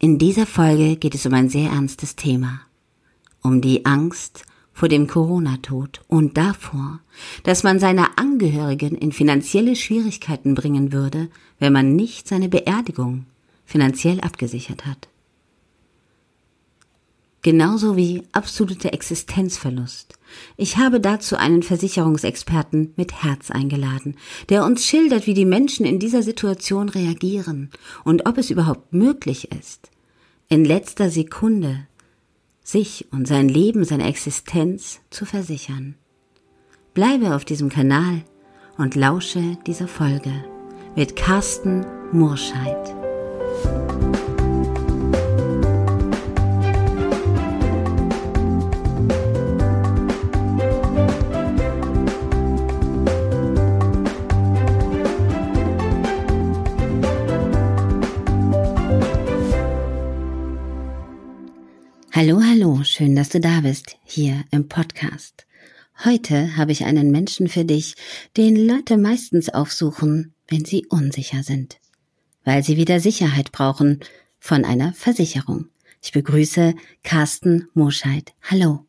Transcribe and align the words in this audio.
In 0.00 0.18
dieser 0.18 0.46
Folge 0.46 0.94
geht 0.94 1.16
es 1.16 1.26
um 1.26 1.34
ein 1.34 1.48
sehr 1.48 1.70
ernstes 1.70 2.14
Thema. 2.14 2.60
Um 3.42 3.60
die 3.60 3.84
Angst 3.84 4.44
vor 4.72 4.88
dem 4.88 5.08
Corona-Tod 5.08 6.02
und 6.06 6.36
davor, 6.36 7.00
dass 7.42 7.64
man 7.64 7.80
seine 7.80 8.16
Angehörigen 8.16 8.96
in 8.96 9.10
finanzielle 9.10 9.74
Schwierigkeiten 9.74 10.54
bringen 10.54 10.92
würde, 10.92 11.28
wenn 11.58 11.72
man 11.72 11.96
nicht 11.96 12.28
seine 12.28 12.48
Beerdigung 12.48 13.26
finanziell 13.64 14.20
abgesichert 14.20 14.86
hat. 14.86 15.08
Genauso 17.42 17.96
wie 17.96 18.24
absoluter 18.32 18.92
Existenzverlust. 18.92 20.18
Ich 20.56 20.76
habe 20.76 21.00
dazu 21.00 21.36
einen 21.36 21.62
Versicherungsexperten 21.62 22.94
mit 22.96 23.22
Herz 23.22 23.50
eingeladen, 23.50 24.16
der 24.48 24.64
uns 24.64 24.84
schildert, 24.84 25.26
wie 25.26 25.34
die 25.34 25.44
Menschen 25.44 25.86
in 25.86 26.00
dieser 26.00 26.22
Situation 26.22 26.88
reagieren 26.88 27.70
und 28.04 28.26
ob 28.28 28.38
es 28.38 28.50
überhaupt 28.50 28.92
möglich 28.92 29.52
ist, 29.52 29.90
in 30.48 30.64
letzter 30.64 31.10
Sekunde 31.10 31.86
sich 32.64 33.06
und 33.12 33.26
sein 33.26 33.48
Leben, 33.48 33.84
seine 33.84 34.08
Existenz 34.08 35.00
zu 35.10 35.24
versichern. 35.24 35.94
Bleibe 36.92 37.34
auf 37.34 37.44
diesem 37.44 37.68
Kanal 37.68 38.24
und 38.76 38.94
lausche 38.94 39.56
dieser 39.66 39.88
Folge 39.88 40.32
mit 40.96 41.16
Carsten 41.16 41.86
Murscheid. 42.12 42.94
Hallo, 62.20 62.42
hallo, 62.42 62.82
schön, 62.82 63.14
dass 63.14 63.28
du 63.28 63.38
da 63.38 63.60
bist, 63.60 63.96
hier 64.02 64.44
im 64.50 64.66
Podcast. 64.66 65.46
Heute 66.04 66.56
habe 66.56 66.72
ich 66.72 66.84
einen 66.84 67.12
Menschen 67.12 67.46
für 67.46 67.64
dich, 67.64 67.94
den 68.36 68.56
Leute 68.56 68.96
meistens 68.96 69.50
aufsuchen, 69.50 70.34
wenn 70.48 70.64
sie 70.64 70.84
unsicher 70.86 71.44
sind, 71.44 71.78
weil 72.42 72.64
sie 72.64 72.76
wieder 72.76 72.98
Sicherheit 72.98 73.52
brauchen 73.52 74.00
von 74.40 74.64
einer 74.64 74.94
Versicherung. 74.94 75.68
Ich 76.02 76.10
begrüße 76.10 76.74
Carsten 77.04 77.68
Moscheid. 77.74 78.34
Hallo. 78.42 78.84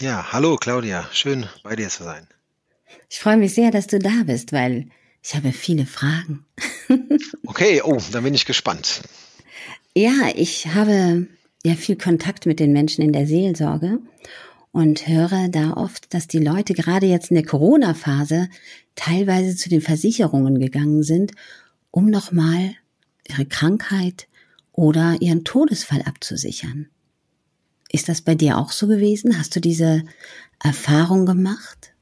Ja, 0.00 0.32
hallo 0.32 0.56
Claudia, 0.56 1.08
schön 1.12 1.46
bei 1.62 1.76
dir 1.76 1.88
zu 1.88 2.02
sein. 2.02 2.26
Ich 3.08 3.20
freue 3.20 3.36
mich 3.36 3.54
sehr, 3.54 3.70
dass 3.70 3.86
du 3.86 4.00
da 4.00 4.24
bist, 4.26 4.52
weil 4.52 4.88
ich 5.22 5.36
habe 5.36 5.52
viele 5.52 5.86
Fragen. 5.86 6.44
okay, 7.46 7.80
oh, 7.84 8.02
dann 8.10 8.24
bin 8.24 8.34
ich 8.34 8.44
gespannt. 8.44 9.02
Ja, 9.94 10.30
ich 10.34 10.66
habe 10.74 11.28
ja 11.66 11.74
viel 11.74 11.96
Kontakt 11.96 12.46
mit 12.46 12.60
den 12.60 12.72
Menschen 12.72 13.02
in 13.02 13.12
der 13.12 13.26
Seelsorge 13.26 13.98
und 14.72 15.08
höre 15.08 15.48
da 15.48 15.72
oft, 15.72 16.12
dass 16.14 16.28
die 16.28 16.38
Leute 16.38 16.74
gerade 16.74 17.06
jetzt 17.06 17.30
in 17.30 17.36
der 17.36 17.44
Corona-Phase 17.46 18.48
teilweise 18.94 19.56
zu 19.56 19.68
den 19.68 19.80
Versicherungen 19.80 20.58
gegangen 20.58 21.02
sind, 21.02 21.32
um 21.90 22.10
nochmal 22.10 22.74
ihre 23.28 23.46
Krankheit 23.46 24.28
oder 24.72 25.16
ihren 25.20 25.44
Todesfall 25.44 26.02
abzusichern. 26.02 26.88
Ist 27.90 28.08
das 28.08 28.20
bei 28.20 28.34
dir 28.34 28.58
auch 28.58 28.72
so 28.72 28.86
gewesen? 28.86 29.38
Hast 29.38 29.56
du 29.56 29.60
diese 29.60 30.02
Erfahrung 30.62 31.24
gemacht? 31.24 31.92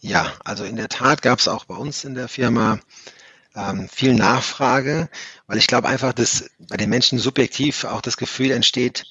Ja, 0.00 0.32
also 0.44 0.64
in 0.64 0.76
der 0.76 0.88
Tat 0.88 1.22
gab 1.22 1.38
es 1.38 1.48
auch 1.48 1.64
bei 1.64 1.76
uns 1.76 2.04
in 2.04 2.14
der 2.14 2.28
Firma 2.28 2.80
ähm, 3.56 3.88
viel 3.88 4.14
Nachfrage, 4.14 5.08
weil 5.46 5.58
ich 5.58 5.66
glaube 5.66 5.88
einfach, 5.88 6.12
dass 6.12 6.50
bei 6.58 6.76
den 6.76 6.90
Menschen 6.90 7.18
subjektiv 7.18 7.84
auch 7.84 8.00
das 8.00 8.16
Gefühl 8.16 8.50
entsteht, 8.50 9.04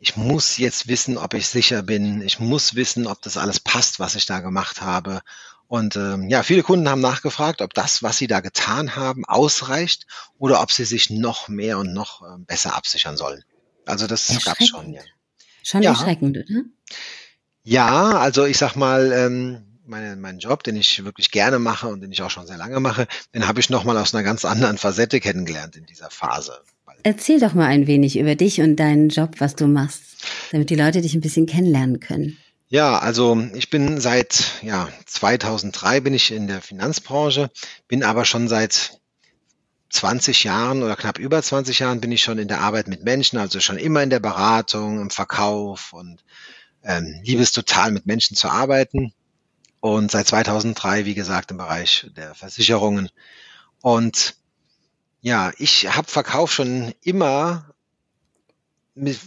ich 0.00 0.16
muss 0.16 0.58
jetzt 0.58 0.86
wissen, 0.86 1.18
ob 1.18 1.34
ich 1.34 1.48
sicher 1.48 1.82
bin. 1.82 2.22
Ich 2.22 2.38
muss 2.38 2.76
wissen, 2.76 3.08
ob 3.08 3.20
das 3.22 3.36
alles 3.36 3.58
passt, 3.58 3.98
was 3.98 4.14
ich 4.14 4.26
da 4.26 4.38
gemacht 4.38 4.80
habe. 4.80 5.22
Und 5.66 5.96
ähm, 5.96 6.28
ja, 6.30 6.42
viele 6.44 6.62
Kunden 6.62 6.88
haben 6.88 7.00
nachgefragt, 7.00 7.60
ob 7.60 7.74
das, 7.74 8.02
was 8.02 8.16
sie 8.16 8.28
da 8.28 8.40
getan 8.40 8.96
haben, 8.96 9.24
ausreicht 9.24 10.06
oder 10.38 10.62
ob 10.62 10.72
sie 10.72 10.84
sich 10.84 11.10
noch 11.10 11.48
mehr 11.48 11.78
und 11.78 11.92
noch 11.92 12.22
äh, 12.22 12.38
besser 12.38 12.74
absichern 12.74 13.16
sollen. 13.16 13.44
Also 13.84 14.06
das 14.06 14.28
gab 14.44 14.60
es 14.60 14.68
schon, 14.68 14.92
ja. 14.92 15.02
Schon 15.62 15.82
ja. 15.82 15.90
erschreckend, 15.90 16.38
oder? 16.38 16.62
Ja, 17.64 18.18
also 18.18 18.46
ich 18.46 18.56
sag 18.56 18.76
mal, 18.76 19.12
ähm, 19.12 19.67
meine, 19.88 20.14
meinen 20.16 20.38
Job, 20.38 20.62
den 20.62 20.76
ich 20.76 21.04
wirklich 21.04 21.30
gerne 21.30 21.58
mache 21.58 21.88
und 21.88 22.00
den 22.00 22.12
ich 22.12 22.22
auch 22.22 22.30
schon 22.30 22.46
sehr 22.46 22.56
lange 22.56 22.80
mache, 22.80 23.06
den 23.34 23.48
habe 23.48 23.60
ich 23.60 23.70
nochmal 23.70 23.96
aus 23.96 24.14
einer 24.14 24.22
ganz 24.22 24.44
anderen 24.44 24.78
Facette 24.78 25.20
kennengelernt 25.20 25.76
in 25.76 25.86
dieser 25.86 26.10
Phase. 26.10 26.60
Erzähl 27.02 27.40
doch 27.40 27.54
mal 27.54 27.66
ein 27.66 27.86
wenig 27.86 28.18
über 28.18 28.34
dich 28.34 28.60
und 28.60 28.76
deinen 28.76 29.08
Job, 29.08 29.36
was 29.38 29.54
du 29.54 29.66
machst, 29.66 30.02
damit 30.52 30.70
die 30.70 30.74
Leute 30.74 31.00
dich 31.00 31.14
ein 31.14 31.20
bisschen 31.20 31.46
kennenlernen 31.46 32.00
können. 32.00 32.36
Ja, 32.68 32.98
also 32.98 33.40
ich 33.54 33.70
bin 33.70 34.00
seit 34.00 34.44
ja, 34.62 34.88
2003 35.06 36.00
bin 36.00 36.12
ich 36.12 36.32
in 36.32 36.48
der 36.48 36.60
Finanzbranche, 36.60 37.50
bin 37.86 38.02
aber 38.02 38.24
schon 38.24 38.48
seit 38.48 39.00
20 39.90 40.44
Jahren 40.44 40.82
oder 40.82 40.96
knapp 40.96 41.18
über 41.18 41.42
20 41.42 41.78
Jahren 41.78 42.00
bin 42.00 42.12
ich 42.12 42.22
schon 42.22 42.38
in 42.38 42.48
der 42.48 42.60
Arbeit 42.60 42.88
mit 42.88 43.04
Menschen, 43.04 43.38
also 43.38 43.60
schon 43.60 43.78
immer 43.78 44.02
in 44.02 44.10
der 44.10 44.20
Beratung, 44.20 45.00
im 45.00 45.10
Verkauf 45.10 45.94
und 45.94 46.22
ähm, 46.84 47.20
liebe 47.22 47.42
es 47.42 47.52
total 47.52 47.90
mit 47.90 48.04
Menschen 48.04 48.36
zu 48.36 48.48
arbeiten 48.48 49.14
und 49.80 50.10
seit 50.10 50.26
2003, 50.26 51.04
wie 51.04 51.14
gesagt, 51.14 51.50
im 51.50 51.56
Bereich 51.56 52.10
der 52.16 52.34
Versicherungen. 52.34 53.10
Und 53.80 54.34
ja, 55.20 55.52
ich 55.58 55.94
habe 55.94 56.08
Verkauf 56.08 56.52
schon 56.52 56.94
immer 57.02 57.74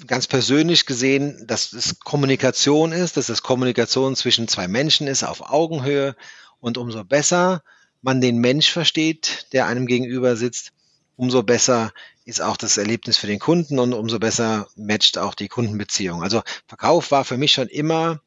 ganz 0.07 0.27
persönlich 0.27 0.85
gesehen, 0.85 1.45
dass 1.47 1.71
es 1.71 1.99
Kommunikation 1.99 2.91
ist, 2.91 3.15
dass 3.15 3.29
es 3.29 3.41
Kommunikation 3.41 4.15
zwischen 4.15 4.47
zwei 4.47 4.67
Menschen 4.67 5.07
ist 5.07 5.23
auf 5.23 5.49
Augenhöhe 5.49 6.15
und 6.59 6.77
umso 6.77 7.03
besser 7.05 7.63
man 8.01 8.19
den 8.19 8.39
Mensch 8.39 8.71
versteht, 8.71 9.47
der 9.53 9.67
einem 9.67 9.85
gegenüber 9.85 10.35
sitzt, 10.35 10.73
umso 11.15 11.43
besser 11.43 11.91
ist 12.25 12.41
auch 12.41 12.57
das 12.57 12.77
Erlebnis 12.77 13.17
für 13.17 13.27
den 13.27 13.39
Kunden 13.39 13.79
und 13.79 13.93
umso 13.93 14.19
besser 14.19 14.67
matcht 14.75 15.17
auch 15.17 15.35
die 15.35 15.47
Kundenbeziehung. 15.47 16.23
Also 16.23 16.41
Verkauf 16.67 17.11
war 17.11 17.25
für 17.25 17.37
mich 17.37 17.53
schon 17.53 17.67
immer 17.67 18.21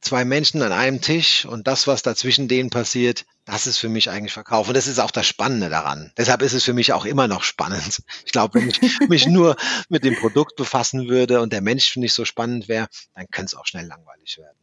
zwei 0.00 0.24
Menschen 0.24 0.62
an 0.62 0.72
einem 0.72 1.00
Tisch 1.00 1.44
und 1.44 1.66
das, 1.66 1.86
was 1.86 2.02
dazwischen 2.02 2.48
denen 2.48 2.70
passiert, 2.70 3.26
das 3.44 3.66
ist 3.66 3.78
für 3.78 3.88
mich 3.88 4.10
eigentlich 4.10 4.32
Verkauf. 4.32 4.68
Und 4.68 4.76
das 4.76 4.86
ist 4.86 4.98
auch 4.98 5.10
das 5.10 5.26
Spannende 5.26 5.68
daran. 5.68 6.12
Deshalb 6.16 6.42
ist 6.42 6.52
es 6.52 6.64
für 6.64 6.72
mich 6.72 6.92
auch 6.92 7.04
immer 7.04 7.28
noch 7.28 7.42
spannend. 7.42 8.02
Ich 8.24 8.32
glaube, 8.32 8.60
wenn 8.60 8.68
ich 8.70 8.80
mich 9.08 9.26
nur 9.26 9.56
mit 9.88 10.04
dem 10.04 10.16
Produkt 10.16 10.56
befassen 10.56 11.08
würde 11.08 11.40
und 11.40 11.52
der 11.52 11.60
Mensch 11.60 11.96
nicht 11.96 12.14
so 12.14 12.24
spannend 12.24 12.68
wäre, 12.68 12.88
dann 13.14 13.26
könnte 13.30 13.46
es 13.46 13.54
auch 13.54 13.66
schnell 13.66 13.86
langweilig 13.86 14.38
werden. 14.38 14.56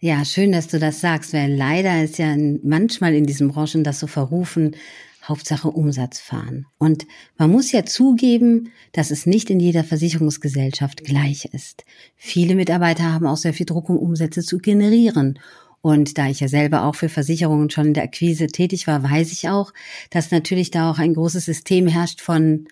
Ja, 0.00 0.24
schön, 0.24 0.52
dass 0.52 0.68
du 0.68 0.78
das 0.78 1.00
sagst, 1.00 1.32
weil 1.32 1.54
leider 1.54 2.02
ist 2.02 2.18
ja 2.18 2.36
manchmal 2.62 3.14
in 3.14 3.24
diesen 3.24 3.48
Branchen 3.48 3.84
das 3.84 4.00
so 4.00 4.06
verrufen, 4.06 4.76
Hauptsache 5.28 5.70
Umsatz 5.70 6.20
fahren. 6.20 6.66
Und 6.78 7.06
man 7.36 7.50
muss 7.50 7.72
ja 7.72 7.84
zugeben, 7.84 8.70
dass 8.92 9.10
es 9.10 9.26
nicht 9.26 9.50
in 9.50 9.60
jeder 9.60 9.84
Versicherungsgesellschaft 9.84 11.04
gleich 11.04 11.46
ist. 11.46 11.84
Viele 12.16 12.54
Mitarbeiter 12.54 13.12
haben 13.12 13.26
auch 13.26 13.36
sehr 13.36 13.54
viel 13.54 13.66
Druck, 13.66 13.88
um 13.88 13.98
Umsätze 13.98 14.42
zu 14.42 14.58
generieren. 14.58 15.38
Und 15.80 16.16
da 16.16 16.28
ich 16.28 16.40
ja 16.40 16.48
selber 16.48 16.84
auch 16.84 16.94
für 16.94 17.10
Versicherungen 17.10 17.68
schon 17.68 17.88
in 17.88 17.94
der 17.94 18.04
Akquise 18.04 18.46
tätig 18.46 18.86
war, 18.86 19.02
weiß 19.02 19.32
ich 19.32 19.48
auch, 19.50 19.72
dass 20.08 20.30
natürlich 20.30 20.70
da 20.70 20.90
auch 20.90 20.98
ein 20.98 21.14
großes 21.14 21.44
System 21.44 21.86
herrscht 21.86 22.22
von 22.22 22.66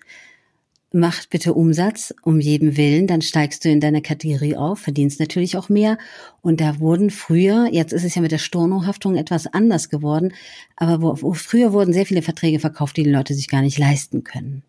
macht 0.93 1.31
bitte 1.31 1.53
Umsatz 1.55 2.13
um 2.21 2.39
jeden 2.39 2.77
Willen, 2.77 3.07
dann 3.07 3.23
steigst 3.23 3.65
du 3.65 3.69
in 3.69 3.79
deiner 3.79 4.01
Kategorie 4.01 4.55
auf, 4.55 4.79
verdienst 4.79 5.19
natürlich 5.19 5.57
auch 5.57 5.67
mehr. 5.67 5.97
Und 6.41 6.61
da 6.61 6.79
wurden 6.79 7.09
früher, 7.09 7.67
jetzt 7.71 7.93
ist 7.93 8.03
es 8.03 8.13
ja 8.13 8.21
mit 8.21 8.31
der 8.31 8.37
Stornohaftung 8.37 9.15
etwas 9.15 9.47
anders 9.47 9.89
geworden, 9.89 10.33
aber 10.75 11.01
wo, 11.01 11.21
wo 11.21 11.33
früher 11.33 11.73
wurden 11.73 11.93
sehr 11.93 12.05
viele 12.05 12.21
Verträge 12.21 12.59
verkauft, 12.59 12.95
die 12.97 13.03
die 13.03 13.09
Leute 13.09 13.33
sich 13.33 13.47
gar 13.47 13.61
nicht 13.61 13.79
leisten 13.79 14.23
können. 14.23 14.61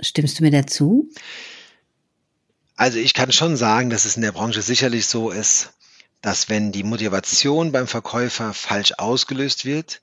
Stimmst 0.00 0.38
du 0.38 0.44
mir 0.44 0.52
dazu? 0.52 1.08
Also 2.76 2.98
ich 2.98 3.12
kann 3.12 3.32
schon 3.32 3.56
sagen, 3.56 3.90
dass 3.90 4.04
es 4.04 4.16
in 4.16 4.22
der 4.22 4.32
Branche 4.32 4.62
sicherlich 4.62 5.06
so 5.06 5.30
ist, 5.30 5.74
dass 6.22 6.48
wenn 6.48 6.70
die 6.70 6.84
Motivation 6.84 7.72
beim 7.72 7.88
Verkäufer 7.88 8.54
falsch 8.54 8.92
ausgelöst 8.98 9.64
wird, 9.64 10.00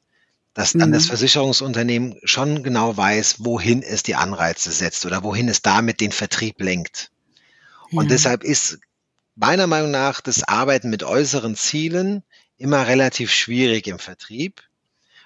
dass 0.57 0.73
dann 0.73 0.89
mhm. 0.89 0.93
das 0.93 1.05
Versicherungsunternehmen 1.05 2.15
schon 2.23 2.63
genau 2.63 2.97
weiß, 2.97 3.45
wohin 3.45 3.83
es 3.83 4.01
die 4.01 4.15
Anreize 4.15 4.71
setzt 4.71 5.05
oder 5.05 5.21
wohin 5.21 5.49
es 5.49 5.61
damit 5.61 6.01
den 6.01 6.11
Vertrieb 6.11 6.59
lenkt. 6.59 7.11
Ja. 7.91 7.99
Und 7.99 8.09
deshalb 8.09 8.43
ist 8.43 8.79
meiner 9.35 9.67
Meinung 9.67 9.91
nach 9.91 10.19
das 10.19 10.41
Arbeiten 10.41 10.89
mit 10.89 11.03
äußeren 11.03 11.55
Zielen 11.55 12.23
immer 12.57 12.87
relativ 12.87 13.31
schwierig 13.31 13.85
im 13.85 13.99
Vertrieb, 13.99 14.63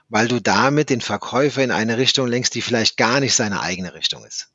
weil 0.10 0.28
du 0.28 0.42
damit 0.42 0.90
den 0.90 1.00
Verkäufer 1.00 1.64
in 1.64 1.72
eine 1.72 1.98
Richtung 1.98 2.28
lenkst, 2.28 2.54
die 2.54 2.62
vielleicht 2.62 2.98
gar 2.98 3.22
nicht 3.22 3.34
seine 3.34 3.62
eigene 3.62 3.94
Richtung 3.94 4.26
ist. 4.26 4.50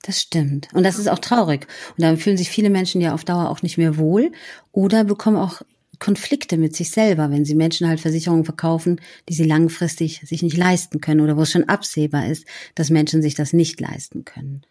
Das 0.00 0.22
stimmt. 0.22 0.68
Und 0.72 0.84
das 0.84 0.98
ist 0.98 1.08
auch 1.08 1.18
traurig. 1.18 1.66
Und 1.90 2.04
dann 2.04 2.16
fühlen 2.16 2.38
sich 2.38 2.48
viele 2.48 2.70
Menschen 2.70 3.02
ja 3.02 3.12
auf 3.12 3.26
Dauer 3.26 3.50
auch 3.50 3.60
nicht 3.60 3.76
mehr 3.76 3.98
wohl 3.98 4.32
oder 4.72 5.04
bekommen 5.04 5.36
auch 5.36 5.60
Konflikte 5.98 6.56
mit 6.56 6.74
sich 6.74 6.90
selber, 6.90 7.30
wenn 7.30 7.44
sie 7.44 7.54
Menschen 7.54 7.88
halt 7.88 8.00
Versicherungen 8.00 8.44
verkaufen, 8.44 9.00
die 9.28 9.34
sie 9.34 9.44
langfristig 9.44 10.22
sich 10.24 10.42
nicht 10.42 10.56
leisten 10.56 11.00
können 11.00 11.20
oder 11.20 11.36
wo 11.36 11.42
es 11.42 11.52
schon 11.52 11.68
absehbar 11.68 12.26
ist, 12.26 12.44
dass 12.74 12.90
Menschen 12.90 13.22
sich 13.22 13.34
das 13.34 13.52
nicht 13.52 13.80
leisten 13.80 14.24
können. 14.24 14.62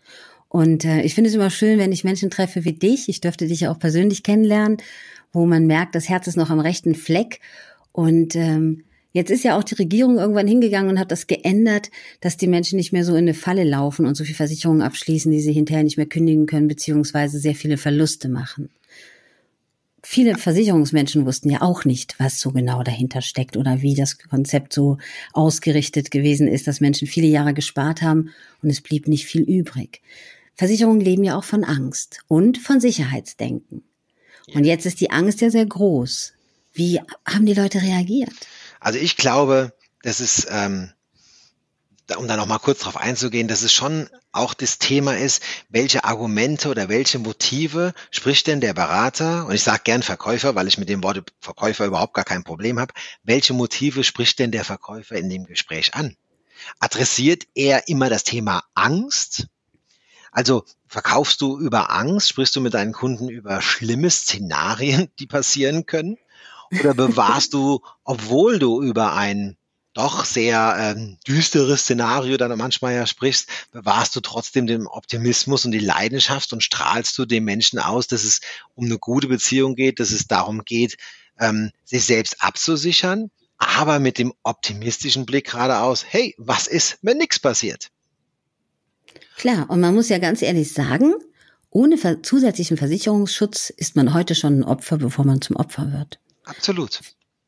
Und 0.49 0.83
äh, 0.83 1.01
ich 1.03 1.15
finde 1.15 1.29
es 1.29 1.35
immer 1.35 1.49
schön, 1.49 1.79
wenn 1.79 1.93
ich 1.93 2.03
Menschen 2.03 2.29
treffe 2.29 2.65
wie 2.65 2.73
dich. 2.73 3.07
Ich 3.07 3.21
dürfte 3.21 3.47
dich 3.47 3.61
ja 3.61 3.71
auch 3.71 3.79
persönlich 3.79 4.23
kennenlernen, 4.23 4.77
wo 5.31 5.45
man 5.45 5.65
merkt, 5.65 5.95
das 5.95 6.09
Herz 6.09 6.27
ist 6.27 6.35
noch 6.35 6.49
am 6.49 6.59
rechten 6.59 6.95
Fleck. 6.95 7.39
Und 7.93 8.35
ähm, 8.35 8.83
jetzt 9.13 9.31
ist 9.31 9.45
ja 9.45 9.57
auch 9.57 9.63
die 9.63 9.75
Regierung 9.75 10.17
irgendwann 10.17 10.47
hingegangen 10.47 10.89
und 10.89 10.99
hat 10.99 11.11
das 11.11 11.27
geändert, 11.27 11.89
dass 12.19 12.35
die 12.35 12.47
Menschen 12.47 12.75
nicht 12.75 12.91
mehr 12.91 13.05
so 13.05 13.13
in 13.13 13.19
eine 13.19 13.33
Falle 13.33 13.63
laufen 13.63 14.05
und 14.05 14.15
so 14.15 14.25
viel 14.25 14.35
Versicherungen 14.35 14.81
abschließen, 14.81 15.31
die 15.31 15.39
sie 15.39 15.53
hinterher 15.53 15.85
nicht 15.85 15.95
mehr 15.95 16.05
kündigen 16.05 16.47
können, 16.47 16.67
beziehungsweise 16.67 17.39
sehr 17.39 17.55
viele 17.55 17.77
Verluste 17.77 18.27
machen 18.27 18.69
viele 20.03 20.37
Versicherungsmenschen 20.37 21.25
wussten 21.25 21.49
ja 21.49 21.61
auch 21.61 21.85
nicht, 21.85 22.15
was 22.19 22.39
so 22.39 22.51
genau 22.51 22.83
dahinter 22.83 23.21
steckt 23.21 23.57
oder 23.57 23.81
wie 23.81 23.95
das 23.95 24.17
Konzept 24.17 24.73
so 24.73 24.97
ausgerichtet 25.33 26.11
gewesen 26.11 26.47
ist, 26.47 26.67
dass 26.67 26.81
Menschen 26.81 27.07
viele 27.07 27.27
Jahre 27.27 27.53
gespart 27.53 28.01
haben 28.01 28.31
und 28.61 28.69
es 28.69 28.81
blieb 28.81 29.07
nicht 29.07 29.25
viel 29.25 29.41
übrig. 29.41 30.01
Versicherungen 30.55 31.01
leben 31.01 31.23
ja 31.23 31.37
auch 31.37 31.43
von 31.43 31.63
Angst 31.63 32.19
und 32.27 32.57
von 32.57 32.79
Sicherheitsdenken. 32.79 33.83
Und 34.53 34.65
jetzt 34.65 34.85
ist 34.85 34.99
die 34.99 35.11
Angst 35.11 35.41
ja 35.41 35.49
sehr 35.49 35.65
groß. 35.65 36.33
Wie 36.73 36.99
haben 37.25 37.45
die 37.45 37.53
Leute 37.53 37.81
reagiert? 37.81 38.33
Also 38.79 38.99
ich 38.99 39.17
glaube, 39.17 39.73
das 40.03 40.19
ist 40.19 40.47
ähm, 40.49 40.91
um 42.17 42.27
da 42.27 42.37
noch 42.37 42.47
mal 42.47 42.59
kurz 42.59 42.79
drauf 42.79 42.97
einzugehen, 42.97 43.47
dass 43.47 43.61
es 43.61 43.73
schon 43.73 44.09
auch 44.31 44.53
das 44.53 44.79
Thema 44.79 45.17
ist, 45.17 45.43
welche 45.69 46.03
Argumente 46.03 46.69
oder 46.69 46.89
welche 46.89 47.19
Motive 47.19 47.93
spricht 48.11 48.47
denn 48.47 48.61
der 48.61 48.73
Berater, 48.73 49.45
und 49.45 49.53
ich 49.53 49.63
sage 49.63 49.81
gern 49.83 50.03
Verkäufer, 50.03 50.55
weil 50.55 50.67
ich 50.67 50.77
mit 50.77 50.89
dem 50.89 51.03
Wort 51.03 51.33
Verkäufer 51.39 51.85
überhaupt 51.85 52.13
gar 52.13 52.25
kein 52.25 52.43
Problem 52.43 52.79
habe, 52.79 52.93
welche 53.23 53.53
Motive 53.53 54.03
spricht 54.03 54.39
denn 54.39 54.51
der 54.51 54.65
Verkäufer 54.65 55.15
in 55.15 55.29
dem 55.29 55.45
Gespräch 55.45 55.93
an? 55.93 56.15
Adressiert 56.79 57.43
er 57.55 57.87
immer 57.87 58.09
das 58.09 58.23
Thema 58.23 58.63
Angst? 58.73 59.47
Also 60.31 60.63
verkaufst 60.87 61.41
du 61.41 61.59
über 61.59 61.91
Angst, 61.91 62.29
sprichst 62.29 62.55
du 62.55 62.61
mit 62.61 62.73
deinen 62.73 62.93
Kunden 62.93 63.29
über 63.29 63.61
schlimme 63.61 64.09
Szenarien, 64.09 65.09
die 65.19 65.27
passieren 65.27 65.85
können? 65.85 66.17
Oder 66.79 66.93
bewahrst 66.93 67.53
du, 67.53 67.81
obwohl 68.05 68.57
du 68.57 68.81
über 68.81 69.13
ein 69.13 69.57
doch 69.93 70.25
sehr 70.25 70.75
ähm, 70.77 71.17
düsteres 71.27 71.81
Szenario 71.81 72.37
dann 72.37 72.57
manchmal 72.57 72.93
ja 72.93 73.05
sprichst, 73.05 73.47
bewahrst 73.71 74.15
du 74.15 74.21
trotzdem 74.21 74.67
den 74.67 74.87
Optimismus 74.87 75.65
und 75.65 75.71
die 75.71 75.79
Leidenschaft 75.79 76.53
und 76.53 76.63
strahlst 76.63 77.17
du 77.17 77.25
dem 77.25 77.43
Menschen 77.43 77.79
aus, 77.79 78.07
dass 78.07 78.23
es 78.23 78.39
um 78.75 78.85
eine 78.85 78.97
gute 78.97 79.27
Beziehung 79.27 79.75
geht, 79.75 79.99
dass 79.99 80.11
es 80.11 80.27
darum 80.27 80.63
geht, 80.63 80.97
ähm, 81.39 81.71
sich 81.83 82.05
selbst 82.05 82.41
abzusichern, 82.41 83.31
aber 83.57 83.99
mit 83.99 84.17
dem 84.17 84.33
optimistischen 84.43 85.25
Blick 85.25 85.51
geradeaus, 85.51 86.05
hey, 86.07 86.35
was 86.37 86.67
ist, 86.67 86.97
wenn 87.01 87.17
nichts 87.17 87.39
passiert? 87.39 87.89
Klar, 89.37 89.69
und 89.69 89.81
man 89.81 89.93
muss 89.93 90.09
ja 90.09 90.19
ganz 90.19 90.41
ehrlich 90.41 90.71
sagen, 90.71 91.13
ohne 91.69 92.21
zusätzlichen 92.21 92.77
Versicherungsschutz 92.77 93.69
ist 93.69 93.95
man 93.95 94.13
heute 94.13 94.35
schon 94.35 94.59
ein 94.59 94.63
Opfer, 94.63 94.97
bevor 94.97 95.25
man 95.25 95.41
zum 95.41 95.55
Opfer 95.55 95.91
wird. 95.91 96.19
Absolut. 96.43 97.01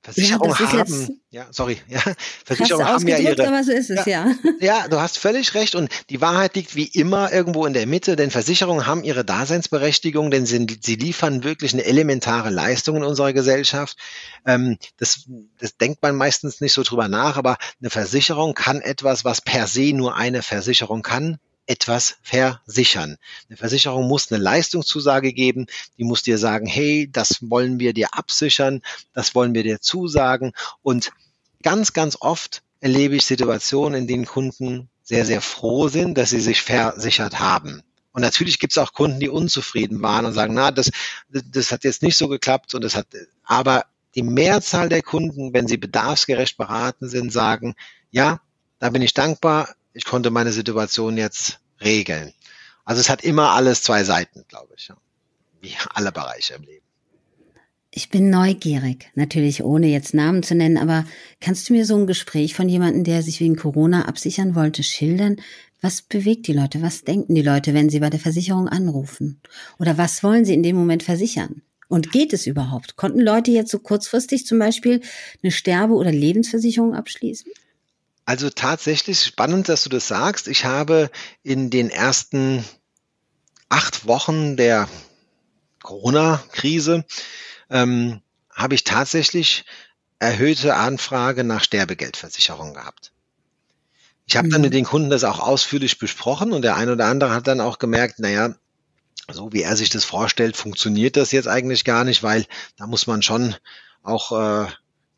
Versicherungen 0.03 0.55
ja, 0.59 0.71
haben, 0.73 1.21
ja, 1.29 1.47
sorry, 1.51 1.77
ja, 1.87 2.01
Versicherungen 2.43 2.87
haben 2.87 3.07
ja 3.07 3.17
ihre, 3.17 3.47
aber 3.47 3.63
so 3.63 3.71
ist 3.71 3.89
es, 3.89 4.05
ja, 4.05 4.27
ja. 4.27 4.35
Ja, 4.59 4.87
du 4.89 4.99
hast 4.99 5.17
völlig 5.17 5.53
recht 5.53 5.75
und 5.75 5.89
die 6.09 6.19
Wahrheit 6.19 6.55
liegt 6.55 6.75
wie 6.75 6.87
immer 6.87 7.31
irgendwo 7.31 7.65
in 7.65 7.71
der 7.73 7.87
Mitte, 7.87 8.17
denn 8.17 8.29
Versicherungen 8.29 8.85
haben 8.85 9.05
ihre 9.05 9.23
Daseinsberechtigung, 9.23 10.29
denn 10.29 10.45
sie, 10.45 10.67
sie 10.81 10.95
liefern 10.95 11.45
wirklich 11.45 11.71
eine 11.71 11.85
elementare 11.85 12.49
Leistung 12.49 12.97
in 12.97 13.03
unserer 13.03 13.31
Gesellschaft. 13.31 13.97
Ähm, 14.45 14.77
das, 14.97 15.25
das 15.57 15.77
denkt 15.77 16.01
man 16.01 16.17
meistens 16.17 16.59
nicht 16.59 16.73
so 16.73 16.83
drüber 16.83 17.07
nach, 17.07 17.37
aber 17.37 17.57
eine 17.79 17.89
Versicherung 17.89 18.55
kann 18.55 18.81
etwas, 18.81 19.23
was 19.23 19.39
per 19.39 19.67
se 19.67 19.93
nur 19.93 20.17
eine 20.17 20.41
Versicherung 20.41 21.01
kann, 21.01 21.39
etwas 21.65 22.15
versichern. 22.21 23.17
Eine 23.49 23.57
Versicherung 23.57 24.07
muss 24.07 24.31
eine 24.31 24.41
Leistungszusage 24.41 25.33
geben, 25.33 25.67
die 25.97 26.03
muss 26.03 26.23
dir 26.23 26.37
sagen, 26.37 26.65
hey, 26.65 27.09
das 27.11 27.49
wollen 27.49 27.79
wir 27.79 27.93
dir 27.93 28.13
absichern, 28.13 28.81
das 29.13 29.35
wollen 29.35 29.53
wir 29.53 29.63
dir 29.63 29.79
zusagen. 29.79 30.53
Und 30.81 31.11
ganz, 31.61 31.93
ganz 31.93 32.17
oft 32.19 32.63
erlebe 32.81 33.15
ich 33.15 33.25
Situationen, 33.25 34.01
in 34.01 34.07
denen 34.07 34.25
Kunden 34.25 34.89
sehr, 35.03 35.25
sehr 35.25 35.41
froh 35.41 35.87
sind, 35.87 36.17
dass 36.17 36.29
sie 36.31 36.41
sich 36.41 36.61
versichert 36.61 37.39
haben. 37.39 37.81
Und 38.11 38.21
natürlich 38.21 38.59
gibt 38.59 38.73
es 38.73 38.77
auch 38.77 38.93
Kunden, 38.93 39.19
die 39.19 39.29
unzufrieden 39.29 40.01
waren 40.01 40.25
und 40.25 40.33
sagen, 40.33 40.53
na, 40.53 40.71
das, 40.71 40.91
das 41.29 41.71
hat 41.71 41.83
jetzt 41.83 42.03
nicht 42.03 42.17
so 42.17 42.27
geklappt 42.27 42.75
und 42.75 42.83
das 42.83 42.95
hat, 42.95 43.07
aber 43.43 43.85
die 44.15 44.21
Mehrzahl 44.21 44.89
der 44.89 45.01
Kunden, 45.01 45.53
wenn 45.53 45.67
sie 45.67 45.77
bedarfsgerecht 45.77 46.55
beraten 46.57 47.09
sind, 47.09 47.33
sagen, 47.33 47.73
ja, 48.11 48.41
da 48.77 48.89
bin 48.89 49.01
ich 49.01 49.15
dankbar, 49.15 49.75
ich 49.93 50.05
konnte 50.05 50.29
meine 50.31 50.51
Situation 50.51 51.17
jetzt 51.17 51.59
regeln. 51.81 52.33
Also 52.85 52.99
es 52.99 53.09
hat 53.09 53.23
immer 53.23 53.51
alles 53.51 53.81
zwei 53.81 54.03
Seiten, 54.03 54.43
glaube 54.47 54.73
ich, 54.75 54.91
wie 55.61 55.73
alle 55.93 56.11
Bereiche 56.11 56.55
im 56.55 56.63
Leben. 56.63 56.83
Ich 57.95 58.09
bin 58.09 58.31
neugierig, 58.31 59.11
natürlich 59.13 59.63
ohne 59.63 59.85
jetzt 59.87 60.15
Namen 60.15 60.41
zu 60.41 60.55
nennen, 60.55 60.79
aber 60.79 61.05
kannst 61.39 61.69
du 61.69 61.73
mir 61.73 61.85
so 61.85 61.95
ein 61.95 62.07
Gespräch 62.07 62.55
von 62.55 62.67
jemandem, 62.67 63.03
der 63.03 63.21
sich 63.21 63.39
wegen 63.39 63.55
Corona 63.55 64.05
absichern 64.05 64.55
wollte, 64.55 64.81
schildern? 64.81 65.37
Was 65.79 66.01
bewegt 66.01 66.47
die 66.47 66.53
Leute? 66.53 66.81
Was 66.81 67.03
denken 67.03 67.35
die 67.35 67.43
Leute, 67.43 67.75
wenn 67.75 67.89
sie 67.89 67.99
bei 67.99 68.09
der 68.09 68.19
Versicherung 68.19 68.67
anrufen? 68.67 69.41
Oder 69.77 69.97
was 69.97 70.23
wollen 70.23 70.43
sie 70.43 70.55
in 70.55 70.63
dem 70.63 70.75
Moment 70.75 71.03
versichern? 71.03 71.61
Und 71.87 72.11
geht 72.11 72.33
es 72.33 72.47
überhaupt? 72.47 72.95
Konnten 72.95 73.19
Leute 73.19 73.51
jetzt 73.51 73.69
so 73.69 73.77
kurzfristig 73.77 74.47
zum 74.47 74.57
Beispiel 74.57 75.01
eine 75.43 75.51
Sterbe- 75.51 75.93
oder 75.93 76.11
Lebensversicherung 76.11 76.95
abschließen? 76.95 77.51
Also 78.25 78.49
tatsächlich 78.49 79.21
spannend, 79.21 79.69
dass 79.69 79.83
du 79.83 79.89
das 79.89 80.07
sagst. 80.07 80.47
Ich 80.47 80.65
habe 80.65 81.11
in 81.43 81.69
den 81.69 81.89
ersten 81.89 82.63
acht 83.69 84.07
Wochen 84.07 84.55
der 84.55 84.87
Corona-Krise 85.81 87.05
ähm, 87.69 88.21
habe 88.49 88.75
ich 88.75 88.83
tatsächlich 88.83 89.65
erhöhte 90.19 90.75
Anfrage 90.75 91.43
nach 91.43 91.63
Sterbegeldversicherung 91.63 92.73
gehabt. 92.73 93.11
Ich 94.25 94.37
habe 94.37 94.47
dann 94.47 94.61
mhm. 94.61 94.65
mit 94.65 94.73
den 94.73 94.85
Kunden 94.85 95.09
das 95.09 95.25
auch 95.25 95.39
ausführlich 95.39 95.99
besprochen 95.99 96.53
und 96.53 96.61
der 96.61 96.77
eine 96.77 96.93
oder 96.93 97.07
andere 97.07 97.33
hat 97.33 97.47
dann 97.47 97.59
auch 97.59 97.77
gemerkt, 97.77 98.19
naja, 98.19 98.55
so 99.29 99.51
wie 99.51 99.63
er 99.63 99.75
sich 99.75 99.89
das 99.89 100.05
vorstellt, 100.05 100.55
funktioniert 100.55 101.17
das 101.17 101.31
jetzt 101.31 101.47
eigentlich 101.47 101.83
gar 101.83 102.03
nicht, 102.03 102.23
weil 102.23 102.45
da 102.77 102.87
muss 102.87 103.07
man 103.07 103.21
schon 103.21 103.55
auch 104.01 104.31
äh, 104.31 104.67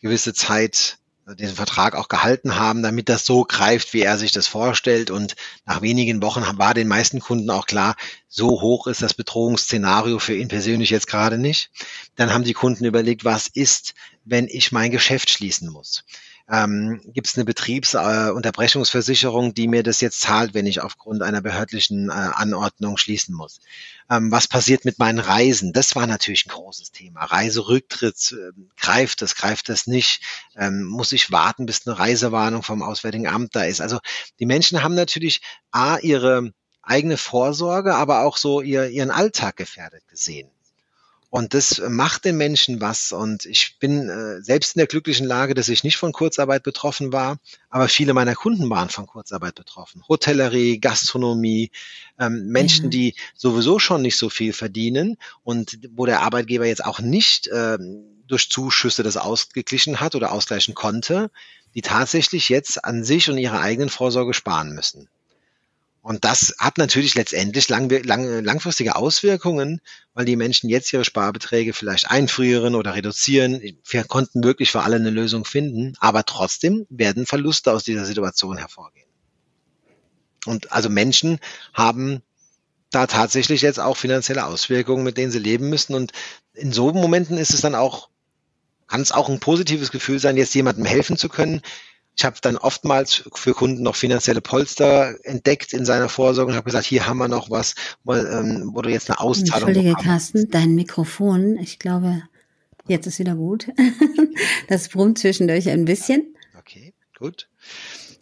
gewisse 0.01 0.33
Zeit 0.33 0.97
den 1.33 1.49
Vertrag 1.49 1.95
auch 1.95 2.07
gehalten 2.07 2.55
haben, 2.55 2.83
damit 2.83 3.09
das 3.09 3.25
so 3.25 3.43
greift, 3.43 3.93
wie 3.93 4.01
er 4.01 4.17
sich 4.17 4.31
das 4.31 4.47
vorstellt. 4.47 5.09
Und 5.09 5.35
nach 5.65 5.81
wenigen 5.81 6.21
Wochen 6.21 6.43
war 6.57 6.73
den 6.73 6.87
meisten 6.87 7.19
Kunden 7.19 7.49
auch 7.49 7.65
klar, 7.65 7.95
so 8.27 8.61
hoch 8.61 8.85
ist 8.87 9.01
das 9.01 9.15
Bedrohungsszenario 9.15 10.19
für 10.19 10.35
ihn 10.35 10.49
persönlich 10.49 10.91
jetzt 10.91 11.07
gerade 11.07 11.37
nicht. 11.37 11.71
Dann 12.15 12.31
haben 12.31 12.43
die 12.43 12.53
Kunden 12.53 12.85
überlegt, 12.85 13.25
was 13.25 13.47
ist, 13.47 13.95
wenn 14.23 14.47
ich 14.47 14.71
mein 14.71 14.91
Geschäft 14.91 15.29
schließen 15.29 15.69
muss? 15.69 16.03
Ähm, 16.49 17.01
gibt 17.05 17.27
es 17.27 17.35
eine 17.35 17.45
Betriebsunterbrechungsversicherung, 17.45 19.49
äh, 19.49 19.53
die 19.53 19.67
mir 19.67 19.83
das 19.83 20.01
jetzt 20.01 20.21
zahlt, 20.21 20.53
wenn 20.53 20.67
ich 20.67 20.81
aufgrund 20.81 21.23
einer 21.23 21.41
behördlichen 21.41 22.09
äh, 22.09 22.13
Anordnung 22.13 22.97
schließen 22.97 23.33
muss. 23.33 23.59
Ähm, 24.09 24.31
was 24.31 24.47
passiert 24.47 24.85
mit 24.85 24.99
meinen 24.99 25.19
Reisen? 25.19 25.73
Das 25.73 25.95
war 25.95 26.05
natürlich 26.05 26.45
ein 26.45 26.51
großes 26.51 26.91
Thema. 26.91 27.25
Reiserücktritt, 27.25 28.33
äh, 28.33 28.51
greift 28.77 29.21
das, 29.21 29.35
greift 29.35 29.69
das 29.69 29.87
nicht? 29.87 30.21
Ähm, 30.55 30.83
muss 30.83 31.11
ich 31.11 31.31
warten, 31.31 31.65
bis 31.65 31.87
eine 31.87 31.97
Reisewarnung 31.97 32.61
vom 32.61 32.83
Auswärtigen 32.83 33.27
Amt 33.27 33.55
da 33.55 33.63
ist? 33.63 33.81
Also 33.81 33.99
die 34.39 34.45
Menschen 34.45 34.83
haben 34.83 34.95
natürlich 34.95 35.41
A, 35.71 35.97
ihre 35.97 36.51
eigene 36.83 37.17
Vorsorge, 37.17 37.95
aber 37.95 38.21
auch 38.21 38.37
so 38.37 38.61
ihr, 38.61 38.89
ihren 38.89 39.09
Alltag 39.09 39.55
gefährdet 39.55 40.07
gesehen. 40.07 40.51
Und 41.35 41.53
das 41.53 41.81
macht 41.89 42.23
den 42.23 42.37
Menschen 42.37 42.79
was. 42.79 43.11
Und 43.11 43.45
ich 43.45 43.77
bin 43.77 44.07
äh, 44.07 44.41
selbst 44.41 44.75
in 44.75 44.79
der 44.79 44.87
glücklichen 44.87 45.27
Lage, 45.27 45.53
dass 45.53 45.67
ich 45.67 45.83
nicht 45.83 45.97
von 45.97 46.13
Kurzarbeit 46.13 46.63
betroffen 46.63 47.11
war, 47.11 47.39
aber 47.69 47.89
viele 47.89 48.13
meiner 48.13 48.35
Kunden 48.35 48.69
waren 48.69 48.87
von 48.87 49.05
Kurzarbeit 49.05 49.55
betroffen. 49.55 50.01
Hotellerie, 50.07 50.79
Gastronomie, 50.79 51.71
ähm, 52.17 52.47
Menschen, 52.47 52.85
ja. 52.85 52.89
die 52.91 53.15
sowieso 53.35 53.79
schon 53.79 54.01
nicht 54.01 54.15
so 54.15 54.29
viel 54.29 54.53
verdienen 54.53 55.17
und 55.43 55.77
wo 55.91 56.05
der 56.05 56.21
Arbeitgeber 56.21 56.67
jetzt 56.67 56.85
auch 56.85 57.01
nicht 57.01 57.49
ähm, 57.51 58.05
durch 58.27 58.49
Zuschüsse 58.49 59.03
das 59.03 59.17
ausgeglichen 59.17 59.99
hat 59.99 60.15
oder 60.15 60.31
ausgleichen 60.31 60.73
konnte, 60.73 61.31
die 61.73 61.81
tatsächlich 61.81 62.47
jetzt 62.47 62.85
an 62.85 63.03
sich 63.03 63.29
und 63.29 63.37
ihre 63.37 63.59
eigenen 63.59 63.89
Vorsorge 63.89 64.33
sparen 64.33 64.73
müssen. 64.73 65.09
Und 66.05 66.23
das 66.23 66.53
hat 66.59 66.77
natürlich 66.77 67.15
letztendlich 67.15 67.67
lang, 67.67 67.89
lang, 67.89 68.43
langfristige 68.43 68.95
Auswirkungen, 68.95 69.81
weil 70.13 70.25
die 70.25 70.35
Menschen 70.35 70.69
jetzt 70.69 70.93
ihre 70.93 71.03
Sparbeträge 71.03 71.73
vielleicht 71.73 72.11
einfrieren 72.11 72.75
oder 72.75 72.93
reduzieren. 72.93 73.59
Wir 73.83 74.03
konnten 74.03 74.43
wirklich 74.43 74.69
für 74.69 74.83
alle 74.83 74.97
eine 74.97 75.09
Lösung 75.09 75.45
finden, 75.45 75.95
aber 75.99 76.23
trotzdem 76.23 76.85
werden 76.91 77.25
Verluste 77.25 77.73
aus 77.73 77.85
dieser 77.85 78.05
Situation 78.05 78.55
hervorgehen. 78.55 79.09
Und 80.45 80.71
also 80.71 80.91
Menschen 80.91 81.39
haben 81.73 82.21
da 82.91 83.07
tatsächlich 83.07 83.63
jetzt 83.63 83.79
auch 83.79 83.97
finanzielle 83.97 84.45
Auswirkungen, 84.45 85.03
mit 85.03 85.17
denen 85.17 85.31
sie 85.31 85.39
leben 85.39 85.71
müssen. 85.71 85.95
Und 85.95 86.11
in 86.53 86.71
so 86.71 86.93
Momenten 86.93 87.39
ist 87.39 87.51
es 87.51 87.61
dann 87.61 87.73
auch 87.73 88.09
kann 88.87 89.01
es 89.01 89.11
auch 89.11 89.29
ein 89.29 89.39
positives 89.39 89.89
Gefühl 89.89 90.19
sein, 90.19 90.37
jetzt 90.37 90.53
jemandem 90.53 90.85
helfen 90.85 91.17
zu 91.17 91.29
können. 91.29 91.61
Ich 92.17 92.23
habe 92.23 92.37
dann 92.41 92.55
oftmals 92.57 93.23
für 93.33 93.53
Kunden 93.53 93.83
noch 93.83 93.95
finanzielle 93.95 94.41
Polster 94.41 95.15
entdeckt 95.23 95.73
in 95.73 95.85
seiner 95.85 96.07
Vorsorge 96.07 96.51
und 96.51 96.55
habe 96.57 96.65
gesagt, 96.65 96.85
hier 96.85 97.07
haben 97.07 97.17
wir 97.17 97.27
noch 97.27 97.49
was, 97.49 97.75
wo, 98.03 98.13
ähm, 98.13 98.71
du 98.73 98.89
jetzt 98.89 99.09
eine 99.09 99.19
Auszahlung 99.19 99.69
Entschuldige, 99.69 99.95
Carsten, 100.01 100.49
dein 100.49 100.75
Mikrofon, 100.75 101.57
ich 101.57 101.77
glaube, 101.77 102.23
jetzt 102.87 103.05
ist 103.05 103.19
wieder 103.19 103.35
gut. 103.35 103.67
das 104.69 104.87
brummt 104.89 105.19
zwischendurch 105.19 105.69
ein 105.69 105.83
bisschen. 105.83 106.35
Okay, 106.57 106.93
gut. 107.19 107.49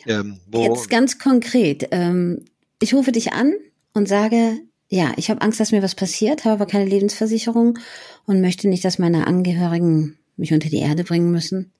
Ähm, 0.07 0.39
jetzt 0.51 0.89
ganz 0.89 1.19
konkret. 1.19 1.87
Ähm, 1.91 2.45
ich 2.79 2.95
rufe 2.95 3.11
dich 3.11 3.33
an 3.33 3.53
und 3.93 4.07
sage, 4.07 4.59
ja, 4.89 5.13
ich 5.17 5.29
habe 5.29 5.41
Angst, 5.41 5.59
dass 5.59 5.71
mir 5.71 5.83
was 5.83 5.95
passiert, 5.95 6.45
habe 6.45 6.55
aber 6.55 6.65
keine 6.65 6.85
Lebensversicherung 6.85 7.77
und 8.25 8.41
möchte 8.41 8.67
nicht, 8.67 8.83
dass 8.83 8.97
meine 8.97 9.27
Angehörigen 9.27 10.17
mich 10.35 10.51
unter 10.51 10.69
die 10.69 10.79
Erde 10.79 11.03
bringen 11.03 11.31
müssen 11.31 11.71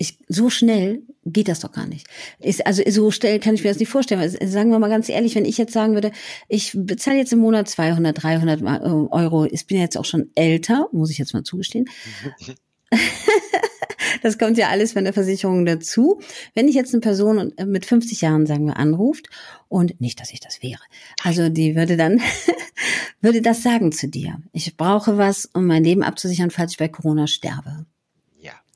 ich, 0.00 0.16
so 0.28 0.48
schnell 0.48 1.02
geht 1.26 1.48
das 1.48 1.60
doch 1.60 1.72
gar 1.72 1.86
nicht. 1.86 2.06
Ist, 2.38 2.66
also 2.66 2.82
so 2.88 3.10
schnell 3.10 3.38
kann 3.38 3.54
ich 3.54 3.62
mir 3.62 3.68
das 3.68 3.78
nicht 3.78 3.90
vorstellen. 3.90 4.22
Also, 4.22 4.38
sagen 4.46 4.70
wir 4.70 4.78
mal 4.78 4.88
ganz 4.88 5.10
ehrlich, 5.10 5.34
wenn 5.34 5.44
ich 5.44 5.58
jetzt 5.58 5.74
sagen 5.74 5.92
würde, 5.92 6.10
ich 6.48 6.72
bezahle 6.74 7.18
jetzt 7.18 7.34
im 7.34 7.40
Monat 7.40 7.68
200, 7.68 8.22
300 8.22 8.62
äh, 8.62 8.64
Euro, 8.88 9.44
ich 9.44 9.66
bin 9.66 9.78
jetzt 9.78 9.98
auch 9.98 10.06
schon 10.06 10.30
älter, 10.34 10.88
muss 10.92 11.10
ich 11.10 11.18
jetzt 11.18 11.34
mal 11.34 11.42
zugestehen. 11.42 11.84
das 14.22 14.38
kommt 14.38 14.56
ja 14.56 14.70
alles 14.70 14.94
von 14.94 15.04
der 15.04 15.12
Versicherung 15.12 15.66
dazu. 15.66 16.18
Wenn 16.54 16.66
ich 16.66 16.76
jetzt 16.76 16.94
eine 16.94 17.02
Person 17.02 17.52
äh, 17.58 17.66
mit 17.66 17.84
50 17.84 18.22
Jahren, 18.22 18.46
sagen 18.46 18.64
wir, 18.64 18.78
anruft 18.78 19.28
und 19.68 20.00
nicht, 20.00 20.18
dass 20.18 20.32
ich 20.32 20.40
das 20.40 20.62
wäre, 20.62 20.80
also 21.22 21.50
die 21.50 21.76
würde 21.76 21.98
dann, 21.98 22.22
würde 23.20 23.42
das 23.42 23.62
sagen 23.62 23.92
zu 23.92 24.08
dir. 24.08 24.40
Ich 24.54 24.78
brauche 24.78 25.18
was, 25.18 25.44
um 25.52 25.66
mein 25.66 25.84
Leben 25.84 26.02
abzusichern, 26.02 26.50
falls 26.50 26.72
ich 26.72 26.78
bei 26.78 26.88
Corona 26.88 27.26
sterbe. 27.26 27.84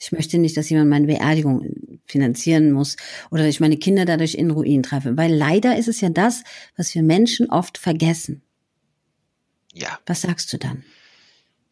Ich 0.05 0.13
möchte 0.13 0.37
nicht, 0.37 0.55
dass 0.59 0.69
jemand 0.69 0.91
meine 0.91 1.07
Beerdigung 1.07 1.99
finanzieren 2.05 2.73
muss 2.73 2.97
oder 3.31 3.47
ich 3.47 3.61
meine 3.61 3.79
Kinder 3.79 4.05
dadurch 4.05 4.35
in 4.35 4.51
Ruin 4.51 4.83
treffe. 4.83 5.17
Weil 5.17 5.33
leider 5.33 5.79
ist 5.79 5.89
es 5.89 6.03
ja 6.03 6.11
das, 6.11 6.43
was 6.77 6.95
wir 6.95 7.03
Menschen 7.03 7.49
oft 7.49 7.79
vergessen. 7.79 8.43
Ja. 9.73 9.99
Was 10.05 10.21
sagst 10.21 10.53
du 10.53 10.59
dann? 10.59 10.85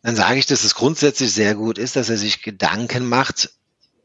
Dann 0.03 0.17
sage 0.17 0.39
ich, 0.39 0.47
dass 0.47 0.65
es 0.65 0.75
grundsätzlich 0.75 1.31
sehr 1.33 1.55
gut 1.55 1.77
ist, 1.77 1.95
dass 1.95 2.09
er 2.09 2.17
sich 2.17 2.41
Gedanken 2.41 3.07
macht, 3.07 3.53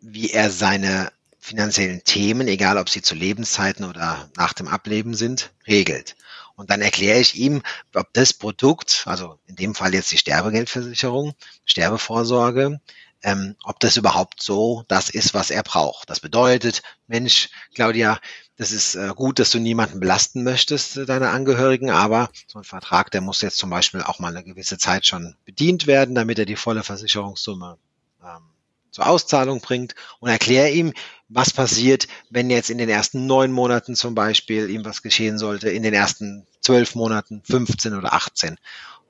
wie 0.02 0.30
er 0.30 0.52
seine 0.52 1.10
finanziellen 1.40 2.04
Themen, 2.04 2.50
egal 2.50 2.78
ob 2.78 2.90
sie 2.90 3.02
zu 3.02 3.16
Lebenszeiten 3.16 3.86
oder 3.86 4.30
nach 4.36 4.52
dem 4.52 4.68
Ableben 4.68 5.14
sind, 5.14 5.54
regelt. 5.66 6.18
Und 6.56 6.70
dann 6.70 6.82
erkläre 6.82 7.20
ich 7.20 7.36
ihm, 7.36 7.62
ob 7.96 8.12
das 8.14 8.34
Produkt, 8.34 9.04
also 9.06 9.40
in 9.48 9.56
dem 9.56 9.74
Fall 9.74 9.94
jetzt 9.94 10.12
die 10.12 10.18
Sterbegeldversicherung, 10.18 11.34
Sterbevorsorge, 11.66 12.82
ähm, 13.28 13.58
ob 13.66 13.82
das 13.82 13.98
überhaupt 13.98 14.42
so 14.42 14.86
das 14.88 15.10
ist, 15.10 15.34
was 15.34 15.52
er 15.52 15.62
braucht. 15.62 16.10
Das 16.10 16.22
bedeutet, 16.22 16.82
Mensch, 17.08 17.50
Claudia, 17.76 18.22
das 18.56 18.72
ist 18.72 18.96
äh, 18.96 19.12
gut, 19.14 19.40
dass 19.40 19.50
du 19.50 19.60
niemanden 19.60 20.00
belasten 20.00 20.44
möchtest, 20.44 20.96
äh, 20.96 21.06
deine 21.06 21.32
Angehörigen, 21.32 21.90
aber 21.90 22.30
so 22.48 22.58
ein 22.58 22.64
Vertrag, 22.64 23.12
der 23.12 23.20
muss 23.20 23.42
jetzt 23.42 23.58
zum 23.58 23.70
Beispiel 23.70 24.02
auch 24.02 24.20
mal 24.20 24.30
eine 24.30 24.46
gewisse 24.46 24.78
Zeit 24.78 25.06
schon 25.06 25.36
bedient 25.44 25.88
werden, 25.88 26.16
damit 26.16 26.40
er 26.40 26.46
die 26.46 26.56
volle 26.56 26.84
Versicherungssumme 26.84 27.78
ähm, 28.24 28.44
zur 28.92 29.08
Auszahlung 29.08 29.60
bringt 29.60 29.94
und 30.22 30.30
erkläre 30.30 30.70
ihm, 30.70 30.94
was 31.28 31.52
passiert, 31.52 32.08
wenn 32.30 32.50
jetzt 32.50 32.70
in 32.70 32.78
den 32.78 32.88
ersten 32.88 33.26
neun 33.26 33.52
Monaten 33.52 33.98
zum 33.98 34.16
Beispiel 34.16 34.70
ihm 34.70 34.86
was 34.86 35.02
geschehen 35.02 35.38
sollte, 35.38 35.70
in 35.70 35.84
den 35.84 35.94
ersten 35.94 36.48
zwölf 36.62 36.96
Monaten, 36.96 37.42
15 37.44 37.94
oder 37.94 38.14
18. 38.14 38.58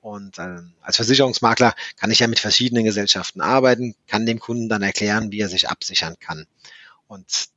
Und 0.01 0.37
äh, 0.37 0.57
als 0.81 0.97
Versicherungsmakler 0.97 1.75
kann 1.97 2.11
ich 2.11 2.19
ja 2.19 2.27
mit 2.27 2.39
verschiedenen 2.39 2.83
Gesellschaften 2.83 3.41
arbeiten, 3.41 3.95
kann 4.07 4.25
dem 4.25 4.39
Kunden 4.39 4.69
dann 4.69 4.83
erklären, 4.83 5.31
wie 5.31 5.39
er 5.39 5.49
sich 5.49 5.69
absichern 5.69 6.17
kann. 6.19 6.45
Und 7.07 7.49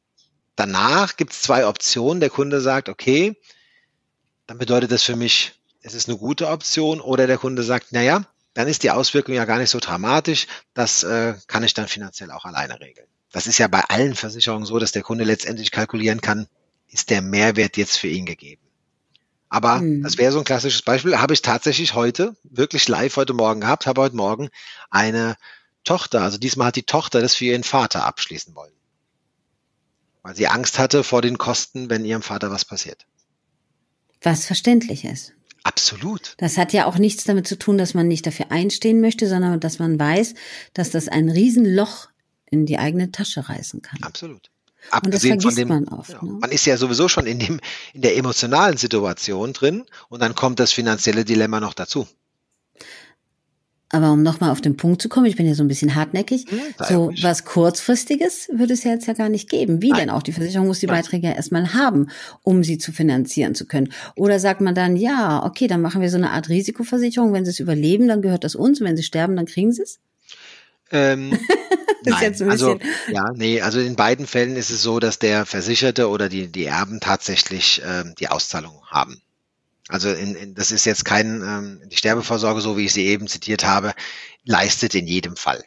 danach 0.56 1.16
gibt 1.16 1.32
es 1.32 1.42
zwei 1.42 1.66
Optionen. 1.66 2.20
Der 2.20 2.30
Kunde 2.30 2.60
sagt, 2.60 2.88
okay, 2.88 3.36
dann 4.46 4.58
bedeutet 4.58 4.90
das 4.90 5.02
für 5.02 5.16
mich, 5.16 5.52
es 5.82 5.94
ist 5.94 6.08
eine 6.08 6.18
gute 6.18 6.48
Option. 6.48 7.00
Oder 7.00 7.26
der 7.26 7.38
Kunde 7.38 7.62
sagt, 7.62 7.92
naja, 7.92 8.24
dann 8.54 8.68
ist 8.68 8.82
die 8.82 8.90
Auswirkung 8.90 9.34
ja 9.34 9.44
gar 9.44 9.58
nicht 9.58 9.70
so 9.70 9.78
dramatisch. 9.78 10.46
Das 10.74 11.02
äh, 11.02 11.34
kann 11.46 11.62
ich 11.62 11.74
dann 11.74 11.88
finanziell 11.88 12.30
auch 12.30 12.44
alleine 12.44 12.80
regeln. 12.80 13.06
Das 13.32 13.46
ist 13.46 13.58
ja 13.58 13.68
bei 13.68 13.80
allen 13.82 14.14
Versicherungen 14.14 14.66
so, 14.66 14.78
dass 14.78 14.92
der 14.92 15.02
Kunde 15.02 15.24
letztendlich 15.24 15.70
kalkulieren 15.70 16.20
kann, 16.20 16.48
ist 16.88 17.10
der 17.10 17.22
Mehrwert 17.22 17.76
jetzt 17.76 17.96
für 17.96 18.08
ihn 18.08 18.26
gegeben. 18.26 18.62
Aber 19.50 19.80
mhm. 19.80 20.02
das 20.02 20.16
wäre 20.16 20.32
so 20.32 20.38
ein 20.38 20.44
klassisches 20.44 20.82
Beispiel. 20.82 21.18
Habe 21.18 21.34
ich 21.34 21.42
tatsächlich 21.42 21.94
heute, 21.94 22.36
wirklich 22.44 22.88
live 22.88 23.16
heute 23.16 23.34
Morgen 23.34 23.60
gehabt, 23.60 23.86
habe 23.86 24.00
heute 24.00 24.16
Morgen 24.16 24.48
eine 24.88 25.36
Tochter, 25.84 26.22
also 26.22 26.38
diesmal 26.38 26.68
hat 26.68 26.76
die 26.76 26.84
Tochter 26.84 27.20
das 27.20 27.34
für 27.34 27.46
ihren 27.46 27.64
Vater 27.64 28.04
abschließen 28.04 28.54
wollen. 28.54 28.72
Weil 30.22 30.36
sie 30.36 30.46
Angst 30.46 30.78
hatte 30.78 31.02
vor 31.02 31.20
den 31.20 31.36
Kosten, 31.36 31.90
wenn 31.90 32.04
ihrem 32.04 32.22
Vater 32.22 32.50
was 32.50 32.64
passiert. 32.64 33.06
Was 34.22 34.46
verständlich 34.46 35.04
ist. 35.04 35.32
Absolut. 35.62 36.34
Das 36.38 36.56
hat 36.56 36.72
ja 36.72 36.86
auch 36.86 36.96
nichts 36.96 37.24
damit 37.24 37.46
zu 37.46 37.58
tun, 37.58 37.76
dass 37.76 37.94
man 37.94 38.06
nicht 38.06 38.26
dafür 38.26 38.50
einstehen 38.50 39.00
möchte, 39.00 39.28
sondern 39.28 39.58
dass 39.60 39.78
man 39.78 39.98
weiß, 39.98 40.34
dass 40.74 40.90
das 40.90 41.08
ein 41.08 41.28
Riesenloch 41.28 42.08
in 42.46 42.66
die 42.66 42.78
eigene 42.78 43.10
Tasche 43.10 43.48
reißen 43.48 43.82
kann. 43.82 44.02
Absolut. 44.02 44.50
Abgesehen 44.90 45.40
von 45.40 45.54
dem, 45.54 45.68
man, 45.68 45.88
oft, 45.88 46.10
ja, 46.10 46.22
ne? 46.22 46.38
man 46.40 46.50
ist 46.50 46.64
ja 46.66 46.76
sowieso 46.76 47.08
schon 47.08 47.26
in 47.26 47.38
dem, 47.38 47.60
in 47.92 48.02
der 48.02 48.16
emotionalen 48.16 48.76
Situation 48.76 49.52
drin 49.52 49.84
und 50.08 50.20
dann 50.20 50.34
kommt 50.34 50.58
das 50.58 50.72
finanzielle 50.72 51.24
Dilemma 51.24 51.60
noch 51.60 51.74
dazu. 51.74 52.06
Aber 53.92 54.12
um 54.12 54.22
nochmal 54.22 54.50
auf 54.50 54.60
den 54.60 54.76
Punkt 54.76 55.02
zu 55.02 55.08
kommen, 55.08 55.26
ich 55.26 55.34
bin 55.34 55.46
ja 55.46 55.54
so 55.54 55.64
ein 55.64 55.68
bisschen 55.68 55.96
hartnäckig, 55.96 56.46
hm, 56.48 56.58
so 56.88 57.12
was 57.22 57.44
kurzfristiges 57.44 58.48
würde 58.52 58.72
es 58.72 58.84
ja 58.84 58.92
jetzt 58.92 59.06
ja 59.06 59.14
gar 59.14 59.28
nicht 59.28 59.50
geben. 59.50 59.82
Wie 59.82 59.90
Nein. 59.90 60.00
denn 60.00 60.10
auch? 60.10 60.22
Die 60.22 60.32
Versicherung 60.32 60.68
muss 60.68 60.78
die 60.78 60.86
Nein. 60.86 60.96
Beiträge 60.96 61.26
ja 61.26 61.34
erstmal 61.34 61.74
haben, 61.74 62.08
um 62.44 62.62
sie 62.62 62.78
zu 62.78 62.92
finanzieren 62.92 63.56
zu 63.56 63.66
können. 63.66 63.92
Oder 64.14 64.38
sagt 64.38 64.60
man 64.60 64.76
dann, 64.76 64.96
ja, 64.96 65.44
okay, 65.44 65.66
dann 65.66 65.80
machen 65.82 66.00
wir 66.00 66.08
so 66.08 66.18
eine 66.18 66.30
Art 66.30 66.48
Risikoversicherung. 66.48 67.32
Wenn 67.32 67.44
sie 67.44 67.50
es 67.50 67.58
überleben, 67.58 68.06
dann 68.06 68.22
gehört 68.22 68.44
das 68.44 68.54
uns. 68.54 68.80
Und 68.80 68.86
wenn 68.86 68.96
sie 68.96 69.02
sterben, 69.02 69.34
dann 69.34 69.46
kriegen 69.46 69.72
sie 69.72 69.82
es? 69.82 69.98
Ähm, 70.92 71.36
nein, 72.04 72.34
also 72.48 72.78
ja, 73.08 73.24
nee, 73.34 73.60
also 73.60 73.80
in 73.80 73.96
beiden 73.96 74.26
Fällen 74.26 74.56
ist 74.56 74.70
es 74.70 74.82
so, 74.82 75.00
dass 75.00 75.18
der 75.18 75.46
Versicherte 75.46 76.08
oder 76.08 76.28
die, 76.28 76.48
die 76.48 76.64
Erben 76.64 77.00
tatsächlich 77.00 77.82
ähm, 77.84 78.14
die 78.18 78.28
Auszahlung 78.28 78.82
haben. 78.86 79.20
Also 79.88 80.10
in, 80.10 80.34
in, 80.36 80.54
das 80.54 80.70
ist 80.70 80.84
jetzt 80.84 81.04
kein, 81.04 81.42
ähm, 81.42 81.82
die 81.88 81.96
Sterbevorsorge, 81.96 82.60
so 82.60 82.76
wie 82.76 82.84
ich 82.84 82.92
sie 82.92 83.06
eben 83.06 83.26
zitiert 83.26 83.64
habe, 83.64 83.92
leistet 84.44 84.94
in 84.94 85.06
jedem 85.06 85.36
Fall. 85.36 85.64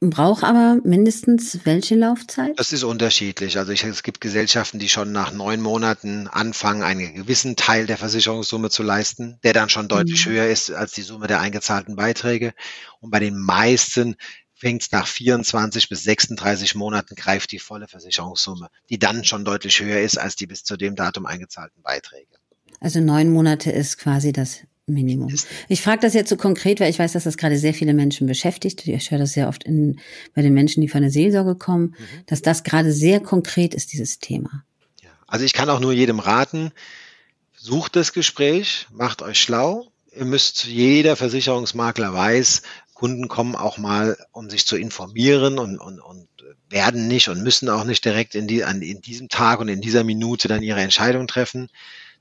Braucht 0.00 0.44
aber 0.44 0.78
mindestens 0.84 1.60
welche 1.64 1.94
Laufzeit? 1.94 2.58
Das 2.58 2.72
ist 2.72 2.82
unterschiedlich. 2.82 3.56
Also 3.56 3.72
ich, 3.72 3.82
es 3.82 4.02
gibt 4.02 4.20
Gesellschaften, 4.20 4.78
die 4.78 4.90
schon 4.90 5.10
nach 5.10 5.32
neun 5.32 5.62
Monaten 5.62 6.28
anfangen, 6.28 6.82
einen 6.82 7.14
gewissen 7.14 7.56
Teil 7.56 7.86
der 7.86 7.96
Versicherungssumme 7.96 8.68
zu 8.68 8.82
leisten, 8.82 9.38
der 9.42 9.54
dann 9.54 9.70
schon 9.70 9.88
deutlich 9.88 10.26
mhm. 10.26 10.32
höher 10.32 10.46
ist 10.48 10.70
als 10.70 10.92
die 10.92 11.02
Summe 11.02 11.28
der 11.28 11.40
eingezahlten 11.40 11.96
Beiträge. 11.96 12.52
Und 13.00 13.10
bei 13.10 13.20
den 13.20 13.38
meisten 13.38 14.16
fängt 14.54 14.82
es 14.82 14.92
nach 14.92 15.06
24 15.06 15.88
bis 15.88 16.02
36 16.02 16.74
Monaten 16.74 17.14
greift 17.14 17.52
die 17.52 17.58
volle 17.58 17.88
Versicherungssumme, 17.88 18.68
die 18.90 18.98
dann 18.98 19.24
schon 19.24 19.44
deutlich 19.46 19.80
höher 19.80 20.00
ist 20.00 20.18
als 20.18 20.36
die 20.36 20.46
bis 20.46 20.62
zu 20.64 20.76
dem 20.76 20.94
Datum 20.94 21.24
eingezahlten 21.24 21.82
Beiträge. 21.82 22.36
Also 22.80 23.00
neun 23.00 23.30
Monate 23.30 23.70
ist 23.70 23.96
quasi 23.96 24.32
das 24.32 24.60
Minimum. 24.86 25.34
Ich 25.68 25.82
frage 25.82 26.00
das 26.00 26.14
jetzt 26.14 26.30
so 26.30 26.36
konkret, 26.36 26.78
weil 26.78 26.90
ich 26.90 26.98
weiß, 26.98 27.12
dass 27.12 27.24
das 27.24 27.36
gerade 27.36 27.58
sehr 27.58 27.74
viele 27.74 27.92
Menschen 27.92 28.26
beschäftigt. 28.26 28.86
Ich 28.86 29.10
höre 29.10 29.18
das 29.18 29.32
sehr 29.32 29.48
oft 29.48 29.64
in, 29.64 29.98
bei 30.34 30.42
den 30.42 30.54
Menschen, 30.54 30.80
die 30.80 30.88
von 30.88 31.02
der 31.02 31.10
Seelsorge 31.10 31.56
kommen, 31.56 31.96
mhm. 31.98 32.22
dass 32.26 32.40
das 32.40 32.62
gerade 32.62 32.92
sehr 32.92 33.20
konkret 33.20 33.74
ist, 33.74 33.92
dieses 33.92 34.20
Thema. 34.20 34.64
Ja, 35.02 35.10
also 35.26 35.44
ich 35.44 35.52
kann 35.52 35.68
auch 35.70 35.80
nur 35.80 35.92
jedem 35.92 36.20
raten, 36.20 36.70
sucht 37.56 37.96
das 37.96 38.12
Gespräch, 38.12 38.86
macht 38.92 39.22
euch 39.22 39.40
schlau. 39.40 39.88
Ihr 40.16 40.24
müsst, 40.24 40.64
jeder 40.64 41.16
Versicherungsmakler 41.16 42.14
weiß, 42.14 42.62
Kunden 42.94 43.28
kommen 43.28 43.56
auch 43.56 43.76
mal, 43.78 44.16
um 44.32 44.48
sich 44.48 44.66
zu 44.66 44.76
informieren 44.76 45.58
und, 45.58 45.78
und, 45.78 46.00
und 46.00 46.28
werden 46.70 47.08
nicht 47.08 47.28
und 47.28 47.42
müssen 47.42 47.68
auch 47.68 47.84
nicht 47.84 48.04
direkt 48.04 48.34
in, 48.34 48.46
die, 48.46 48.64
an, 48.64 48.82
in 48.82 49.00
diesem 49.00 49.28
Tag 49.28 49.60
und 49.60 49.68
in 49.68 49.80
dieser 49.80 50.04
Minute 50.04 50.48
dann 50.48 50.62
ihre 50.62 50.80
Entscheidung 50.80 51.26
treffen 51.26 51.68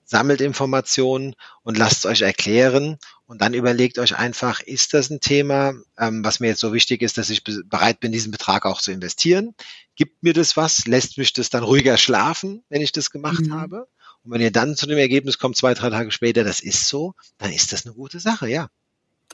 sammelt 0.06 0.40
Informationen 0.40 1.36
und 1.64 1.78
lasst 1.78 2.00
es 2.00 2.06
euch 2.06 2.22
erklären 2.22 2.98
und 3.26 3.42
dann 3.42 3.54
überlegt 3.54 4.00
euch 4.00 4.18
einfach, 4.18 4.62
ist 4.62 4.94
das 4.94 5.10
ein 5.10 5.20
Thema, 5.20 5.74
ähm, 6.00 6.24
was 6.24 6.40
mir 6.40 6.48
jetzt 6.48 6.62
so 6.62 6.74
wichtig 6.74 7.02
ist, 7.02 7.18
dass 7.18 7.30
ich 7.30 7.44
bereit 7.44 8.00
bin, 8.00 8.12
diesen 8.12 8.32
Betrag 8.32 8.66
auch 8.66 8.82
zu 8.82 8.92
investieren? 8.92 9.56
Gibt 9.96 10.24
mir 10.24 10.34
das 10.34 10.56
was? 10.56 10.86
Lässt 10.86 11.18
mich 11.18 11.34
das 11.34 11.50
dann 11.50 11.64
ruhiger 11.64 11.98
schlafen, 11.98 12.64
wenn 12.70 12.82
ich 12.82 12.92
das 12.92 13.10
gemacht 13.10 13.48
mhm. 13.48 13.54
habe? 13.54 13.88
Und 14.24 14.32
wenn 14.32 14.42
ihr 14.42 14.52
dann 14.52 14.76
zu 14.76 14.88
dem 14.88 14.98
Ergebnis 14.98 15.38
kommt, 15.40 15.58
zwei, 15.58 15.74
drei 15.74 15.90
Tage 15.90 16.12
später, 16.12 16.44
das 16.44 16.60
ist 16.60 16.88
so, 16.88 17.14
dann 17.38 17.52
ist 17.52 17.74
das 17.74 17.86
eine 17.86 17.96
gute 17.96 18.20
Sache, 18.20 18.48
ja. 18.48 18.70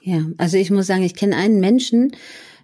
Ja, 0.03 0.25
also 0.37 0.57
ich 0.57 0.71
muss 0.71 0.87
sagen, 0.87 1.03
ich 1.03 1.15
kenne 1.15 1.35
einen 1.35 1.59
Menschen, 1.59 2.15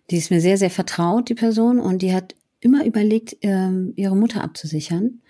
die 0.10 0.18
ist 0.18 0.32
mir 0.32 0.42
sehr, 0.42 0.58
sehr 0.58 0.70
vertraut, 0.70 1.30
die 1.30 1.36
Person, 1.36 1.80
und 1.80 2.02
die 2.02 2.14
hat 2.14 2.36
immer 2.60 2.86
überlegt, 2.86 3.38
ähm, 3.42 3.94
ihre 3.96 4.16
Mutter 4.16 4.44
abzusichern. 4.44 5.22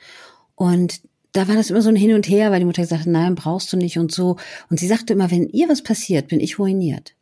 Und 0.56 1.02
da 1.38 1.48
war 1.48 1.56
das 1.56 1.70
immer 1.70 1.84
so 1.84 1.90
ein 1.90 1.96
Hin 1.96 2.16
und 2.16 2.28
Her, 2.28 2.50
weil 2.50 2.60
die 2.60 2.66
Mutter 2.66 2.82
gesagt 2.82 3.02
hat, 3.02 3.08
nein, 3.08 3.36
brauchst 3.36 3.72
du 3.72 3.78
nicht 3.78 4.00
und 4.00 4.12
so. 4.12 4.38
Und 4.72 4.80
sie 4.80 4.88
sagte 4.88 5.14
immer, 5.14 5.30
wenn 5.30 5.48
ihr 5.50 5.70
was 5.70 5.84
passiert, 5.84 6.30
bin 6.30 6.40
ich 6.40 6.58
ruiniert. 6.58 7.14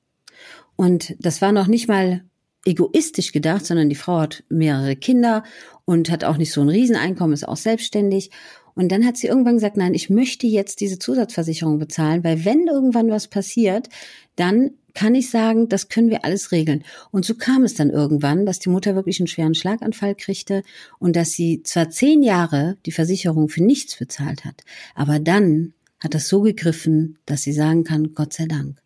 Und 0.77 1.15
das 1.19 1.41
war 1.41 1.51
noch 1.51 1.67
nicht 1.67 1.89
mal 1.89 2.23
egoistisch 2.65 3.33
gedacht, 3.33 3.65
sondern 3.65 3.89
die 3.89 3.95
Frau 3.95 4.19
hat 4.19 4.43
mehrere 4.47 4.95
Kinder 4.95 5.43
und 5.83 6.09
hat 6.09 6.23
auch 6.23 6.37
nicht 6.37 6.53
so 6.53 6.61
ein 6.61 6.69
Rieseneinkommen, 6.69 7.33
ist 7.33 7.47
auch 7.47 7.57
selbstständig. 7.57 8.31
Und 8.73 8.89
dann 8.91 9.05
hat 9.05 9.17
sie 9.17 9.27
irgendwann 9.27 9.55
gesagt, 9.55 9.75
nein, 9.75 9.93
ich 9.93 10.09
möchte 10.09 10.47
jetzt 10.47 10.79
diese 10.79 10.97
Zusatzversicherung 10.97 11.77
bezahlen, 11.77 12.23
weil 12.23 12.45
wenn 12.45 12.67
irgendwann 12.67 13.09
was 13.09 13.27
passiert, 13.27 13.89
dann 14.37 14.71
kann 14.95 15.13
ich 15.13 15.29
sagen, 15.29 15.69
das 15.69 15.89
können 15.89 16.09
wir 16.09 16.25
alles 16.25 16.51
regeln. 16.51 16.83
Und 17.11 17.25
so 17.25 17.35
kam 17.35 17.63
es 17.63 17.75
dann 17.75 17.91
irgendwann, 17.91 18.45
dass 18.45 18.59
die 18.59 18.69
Mutter 18.69 18.95
wirklich 18.95 19.19
einen 19.19 19.27
schweren 19.27 19.53
Schlaganfall 19.53 20.15
kriegte 20.15 20.63
und 20.97 21.15
dass 21.15 21.31
sie 21.33 21.61
zwar 21.63 21.89
zehn 21.91 22.23
Jahre 22.23 22.77
die 22.85 22.91
Versicherung 22.91 23.49
für 23.49 23.63
nichts 23.63 23.97
bezahlt 23.97 24.45
hat, 24.45 24.63
aber 24.95 25.19
dann 25.19 25.73
hat 25.99 26.13
das 26.13 26.27
so 26.27 26.41
gegriffen, 26.41 27.17
dass 27.25 27.43
sie 27.43 27.53
sagen 27.53 27.83
kann, 27.83 28.13
Gott 28.13 28.33
sei 28.33 28.45
Dank. 28.45 28.84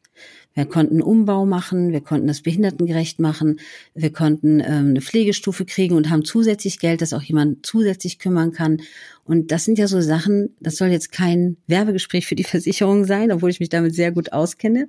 Wir 0.56 0.66
konnten 0.66 1.02
Umbau 1.02 1.46
machen, 1.46 1.92
wir 1.92 2.02
konnten 2.02 2.28
das 2.28 2.42
behindertengerecht 2.42 3.20
machen, 3.20 3.60
wir 3.94 4.12
konnten 4.12 4.60
ähm, 4.60 4.90
eine 4.90 5.02
Pflegestufe 5.02 5.64
kriegen 5.64 5.96
und 5.96 6.10
haben 6.10 6.26
zusätzlich 6.26 6.80
Geld, 6.80 7.02
dass 7.02 7.14
auch 7.14 7.22
jemand 7.22 7.66
zusätzlich 7.66 8.20
kümmern 8.20 8.52
kann. 8.52 8.82
Und 9.26 9.52
das 9.52 9.66
sind 9.66 9.78
ja 9.78 9.88
so 9.88 10.02
Sachen, 10.02 10.56
das 10.60 10.76
soll 10.78 10.90
jetzt 10.90 11.12
kein 11.12 11.58
Werbegespräch 11.68 12.26
für 12.26 12.36
die 12.36 12.44
Versicherung 12.56 13.06
sein, 13.06 13.32
obwohl 13.32 13.52
ich 13.52 13.60
mich 13.60 13.70
damit 13.70 13.94
sehr 13.94 14.12
gut 14.12 14.34
auskenne. 14.34 14.88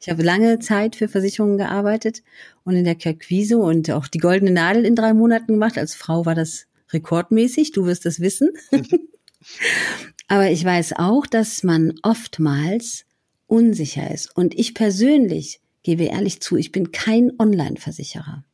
Ich 0.00 0.08
habe 0.08 0.22
lange 0.22 0.60
Zeit 0.60 0.96
für 0.96 1.08
Versicherungen 1.08 1.58
gearbeitet 1.58 2.22
und 2.64 2.76
in 2.76 2.84
der 2.84 2.94
Kirquise 2.94 3.58
und 3.58 3.90
auch 3.90 4.06
die 4.06 4.18
goldene 4.18 4.52
Nadel 4.52 4.84
in 4.84 4.94
drei 4.94 5.12
Monaten 5.12 5.54
gemacht. 5.54 5.76
Als 5.76 5.94
Frau 5.94 6.24
war 6.24 6.36
das 6.36 6.66
rekordmäßig, 6.92 7.72
du 7.72 7.84
wirst 7.84 8.06
das 8.06 8.20
wissen. 8.20 8.50
Aber 10.28 10.50
ich 10.50 10.64
weiß 10.64 10.94
auch, 10.96 11.26
dass 11.26 11.64
man 11.64 11.94
oftmals 12.02 13.04
unsicher 13.50 14.10
ist. 14.10 14.34
Und 14.36 14.58
ich 14.58 14.74
persönlich 14.74 15.60
gebe 15.82 16.04
ehrlich 16.04 16.40
zu, 16.40 16.56
ich 16.56 16.72
bin 16.72 16.92
kein 16.92 17.32
Online-Versicherer. 17.38 18.44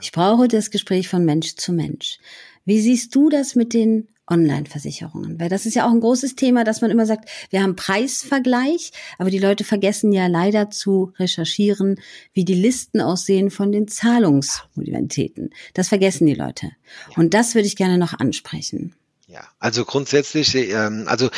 Ich 0.00 0.12
brauche 0.12 0.48
das 0.48 0.70
Gespräch 0.70 1.08
von 1.08 1.24
Mensch 1.24 1.56
zu 1.56 1.72
Mensch. 1.72 2.18
Wie 2.64 2.80
siehst 2.80 3.14
du 3.14 3.30
das 3.30 3.54
mit 3.54 3.72
den 3.72 4.08
Online-Versicherungen? 4.26 5.38
Weil 5.38 5.48
das 5.48 5.66
ist 5.66 5.74
ja 5.74 5.86
auch 5.86 5.90
ein 5.90 6.00
großes 6.00 6.34
Thema, 6.34 6.64
dass 6.64 6.80
man 6.80 6.90
immer 6.90 7.06
sagt, 7.06 7.28
wir 7.50 7.62
haben 7.62 7.76
Preisvergleich, 7.76 8.92
aber 9.18 9.30
die 9.30 9.38
Leute 9.38 9.64
vergessen 9.64 10.12
ja 10.12 10.26
leider 10.26 10.70
zu 10.70 11.12
recherchieren, 11.18 12.00
wie 12.32 12.44
die 12.44 12.54
Listen 12.54 13.00
aussehen 13.00 13.50
von 13.50 13.72
den 13.72 13.88
Zahlungsmodalitäten. 13.88 15.50
Das 15.74 15.88
vergessen 15.88 16.26
die 16.26 16.34
Leute. 16.34 16.72
Und 17.16 17.34
das 17.34 17.54
würde 17.54 17.66
ich 17.66 17.76
gerne 17.76 17.98
noch 17.98 18.18
ansprechen. 18.18 18.94
Ja, 19.26 19.46
also 19.58 19.84
grundsätzlich, 19.84 20.54
ähm, 20.54 21.04
also 21.06 21.30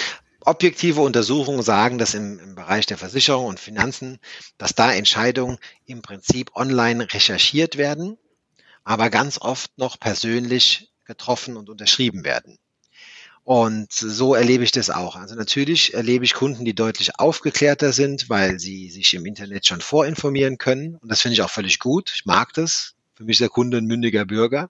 objektive 0.47 1.01
Untersuchungen 1.01 1.63
sagen, 1.63 1.99
dass 1.99 2.15
im, 2.15 2.39
im 2.39 2.55
Bereich 2.55 2.87
der 2.87 2.99
Versicherung 2.99 3.47
und 3.47 3.61
Finanzen, 3.61 4.19
dass 4.59 4.75
da 4.75 4.93
Entscheidungen 4.93 5.59
im 5.85 6.03
Prinzip 6.03 6.55
online 6.55 7.13
recherchiert 7.13 7.77
werden, 7.77 8.17
aber 8.85 9.11
ganz 9.11 9.39
oft 9.39 9.77
noch 9.79 9.99
persönlich 9.99 10.93
getroffen 11.05 11.57
und 11.57 11.69
unterschrieben 11.69 12.25
werden. 12.25 12.59
Und 13.47 13.93
so 13.93 14.35
erlebe 14.35 14.65
ich 14.65 14.73
das 14.73 14.91
auch. 14.91 15.15
Also 15.15 15.37
natürlich 15.37 15.95
erlebe 15.95 16.25
ich 16.25 16.35
Kunden, 16.35 16.65
die 16.65 16.75
deutlich 16.75 17.21
aufgeklärter 17.21 17.93
sind, 17.93 18.29
weil 18.29 18.59
sie 18.59 18.91
sich 18.91 19.15
im 19.15 19.25
Internet 19.25 19.67
schon 19.67 19.81
vorinformieren 19.81 20.59
können. 20.59 20.97
Und 20.97 21.09
das 21.09 21.21
finde 21.21 21.35
ich 21.35 21.43
auch 21.43 21.51
völlig 21.51 21.79
gut. 21.79 22.11
Ich 22.13 22.27
mag 22.27 22.53
das. 22.55 22.95
Für 23.15 23.23
mich 23.23 23.35
ist 23.35 23.43
der 23.43 23.49
Kunde 23.49 23.79
ein 23.79 23.87
mündiger 23.87 24.25
Bürger. 24.25 24.69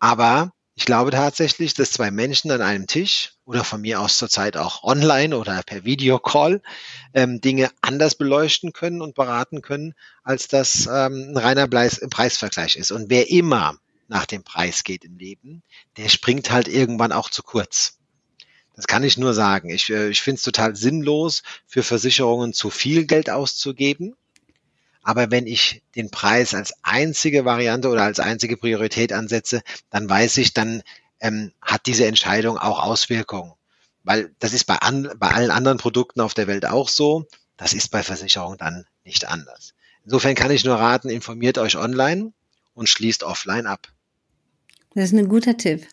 Aber 0.00 0.52
ich 0.74 0.86
glaube 0.86 1.10
tatsächlich, 1.10 1.74
dass 1.74 1.92
zwei 1.92 2.10
Menschen 2.10 2.50
an 2.50 2.62
einem 2.62 2.86
Tisch 2.86 3.34
oder 3.44 3.62
von 3.62 3.82
mir 3.82 4.00
aus 4.00 4.16
zurzeit 4.16 4.56
auch 4.56 4.82
online 4.82 5.36
oder 5.36 5.62
per 5.62 5.84
Videocall 5.84 6.62
ähm, 7.12 7.40
Dinge 7.40 7.70
anders 7.82 8.14
beleuchten 8.14 8.72
können 8.72 9.02
und 9.02 9.14
beraten 9.14 9.60
können, 9.60 9.94
als 10.22 10.48
das 10.48 10.86
ähm, 10.86 11.30
ein 11.30 11.36
reiner 11.36 11.68
Preis 11.68 12.00
Preisvergleich 12.08 12.76
ist. 12.76 12.90
Und 12.90 13.10
wer 13.10 13.30
immer 13.30 13.76
nach 14.08 14.24
dem 14.26 14.44
Preis 14.44 14.82
geht 14.82 15.04
im 15.04 15.18
Leben, 15.18 15.62
der 15.98 16.08
springt 16.08 16.50
halt 16.50 16.68
irgendwann 16.68 17.12
auch 17.12 17.28
zu 17.28 17.42
kurz. 17.42 17.98
Das 18.74 18.86
kann 18.86 19.04
ich 19.04 19.18
nur 19.18 19.34
sagen. 19.34 19.68
Ich, 19.68 19.90
äh, 19.90 20.08
ich 20.08 20.22
finde 20.22 20.36
es 20.36 20.42
total 20.42 20.74
sinnlos, 20.74 21.42
für 21.66 21.82
Versicherungen 21.82 22.54
zu 22.54 22.70
viel 22.70 23.04
Geld 23.04 23.28
auszugeben. 23.28 24.14
Aber 25.02 25.30
wenn 25.30 25.46
ich 25.46 25.82
den 25.96 26.10
Preis 26.10 26.54
als 26.54 26.74
einzige 26.82 27.44
Variante 27.44 27.88
oder 27.88 28.04
als 28.04 28.20
einzige 28.20 28.56
Priorität 28.56 29.12
ansetze, 29.12 29.62
dann 29.90 30.08
weiß 30.08 30.36
ich, 30.38 30.54
dann 30.54 30.82
ähm, 31.20 31.52
hat 31.60 31.86
diese 31.86 32.06
Entscheidung 32.06 32.58
auch 32.58 32.82
Auswirkungen. 32.82 33.52
Weil 34.04 34.34
das 34.38 34.52
ist 34.52 34.64
bei, 34.64 34.76
an, 34.76 35.10
bei 35.16 35.28
allen 35.28 35.50
anderen 35.50 35.78
Produkten 35.78 36.20
auf 36.20 36.34
der 36.34 36.46
Welt 36.46 36.66
auch 36.66 36.88
so. 36.88 37.26
Das 37.56 37.72
ist 37.72 37.88
bei 37.90 38.02
Versicherungen 38.02 38.58
dann 38.58 38.86
nicht 39.04 39.28
anders. 39.28 39.74
Insofern 40.04 40.34
kann 40.34 40.50
ich 40.50 40.64
nur 40.64 40.76
raten, 40.76 41.08
informiert 41.08 41.58
euch 41.58 41.76
online 41.76 42.32
und 42.74 42.88
schließt 42.88 43.22
offline 43.22 43.66
ab. 43.66 43.88
Das 44.94 45.06
ist 45.06 45.18
ein 45.18 45.28
guter 45.28 45.56
Tipp, 45.56 45.86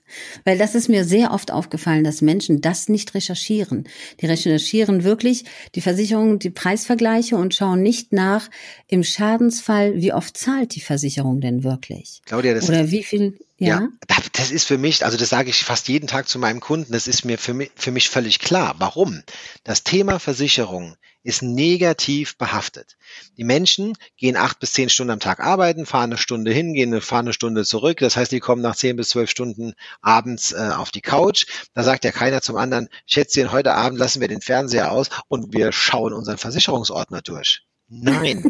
weil 0.44 0.58
das 0.58 0.76
ist 0.76 0.90
mir 0.90 1.06
sehr 1.06 1.32
oft 1.32 1.52
aufgefallen, 1.52 2.04
dass 2.04 2.22
Menschen 2.22 2.62
das 2.62 2.90
nicht 2.90 3.14
recherchieren. 3.14 3.88
Die 4.20 4.26
recherchieren 4.26 5.04
wirklich 5.04 5.46
die 5.76 5.82
Versicherung, 5.82 6.40
die 6.40 6.50
Preisvergleiche 6.50 7.38
und 7.38 7.56
schauen 7.56 7.82
nicht 7.82 8.12
nach 8.12 8.50
im 8.88 9.04
Schadensfall, 9.04 9.96
wie 9.96 10.14
oft 10.14 10.36
zahlt 10.38 10.76
die 10.76 10.82
Versicherung 10.82 11.40
denn 11.40 11.64
wirklich? 11.64 12.22
Claudia, 12.26 12.54
das 12.54 12.68
oder 12.68 12.92
wie 12.92 13.04
viel? 13.04 13.38
Ja? 13.58 13.68
ja, 13.68 14.18
das 14.34 14.52
ist 14.52 14.66
für 14.66 14.78
mich, 14.78 15.04
also 15.04 15.18
das 15.18 15.30
sage 15.30 15.50
ich 15.50 15.64
fast 15.64 15.90
jeden 15.90 16.08
Tag 16.08 16.30
zu 16.30 16.40
meinem 16.40 16.62
Kunden. 16.62 16.94
Das 16.94 17.08
ist 17.08 17.26
mir 17.26 17.38
für 17.38 17.54
mich, 17.54 17.72
für 17.76 17.92
mich 17.92 18.10
völlig 18.10 18.40
klar. 18.40 18.76
Warum? 18.80 19.22
Das 19.64 19.84
Thema 19.84 20.20
Versicherung 20.20 20.96
ist 21.24 21.42
negativ 21.42 22.38
behaftet. 22.38 22.98
Die 23.38 23.44
Menschen 23.44 23.98
gehen 24.18 24.38
acht 24.38 24.60
bis 24.60 24.74
zehn 24.74 24.90
Stunden 24.90 25.12
am 25.12 25.20
Tag 25.20 25.40
arbeiten, 25.40 25.86
fahren 25.86 26.12
eine 26.12 26.18
Stunde 26.18 26.52
hin, 26.52 26.74
gehen 26.74 27.00
fahren 27.02 27.26
eine 27.26 27.34
Stunde 27.34 27.66
zurück. 27.66 28.00
Das 28.00 28.16
heißt, 28.16 28.32
die 28.32 28.40
kommen 28.40 28.62
nach 28.62 28.76
zehn 28.76 28.96
bis 28.96 29.10
zwölf 29.10 29.30
Stunden 29.30 29.74
abends 30.02 30.52
äh, 30.52 30.72
auf 30.76 30.92
die 30.92 31.02
Couch. 31.02 31.46
Da 31.74 31.84
sagt 31.84 32.06
ja 32.06 32.12
keiner 32.12 32.42
zum 32.42 32.56
anderen, 32.56 32.90
Schätzchen, 33.06 33.52
heute 33.52 33.74
Abend 33.74 34.00
lassen 34.00 34.22
wir 34.22 34.28
den 34.28 34.42
Fernseher 34.42 34.92
aus 34.92 35.10
und 35.28 35.54
wir 35.54 35.72
schauen 35.72 36.14
unseren 36.14 36.38
Versicherungsordner 36.38 37.22
durch. 37.22 37.64
Nein. 37.90 38.44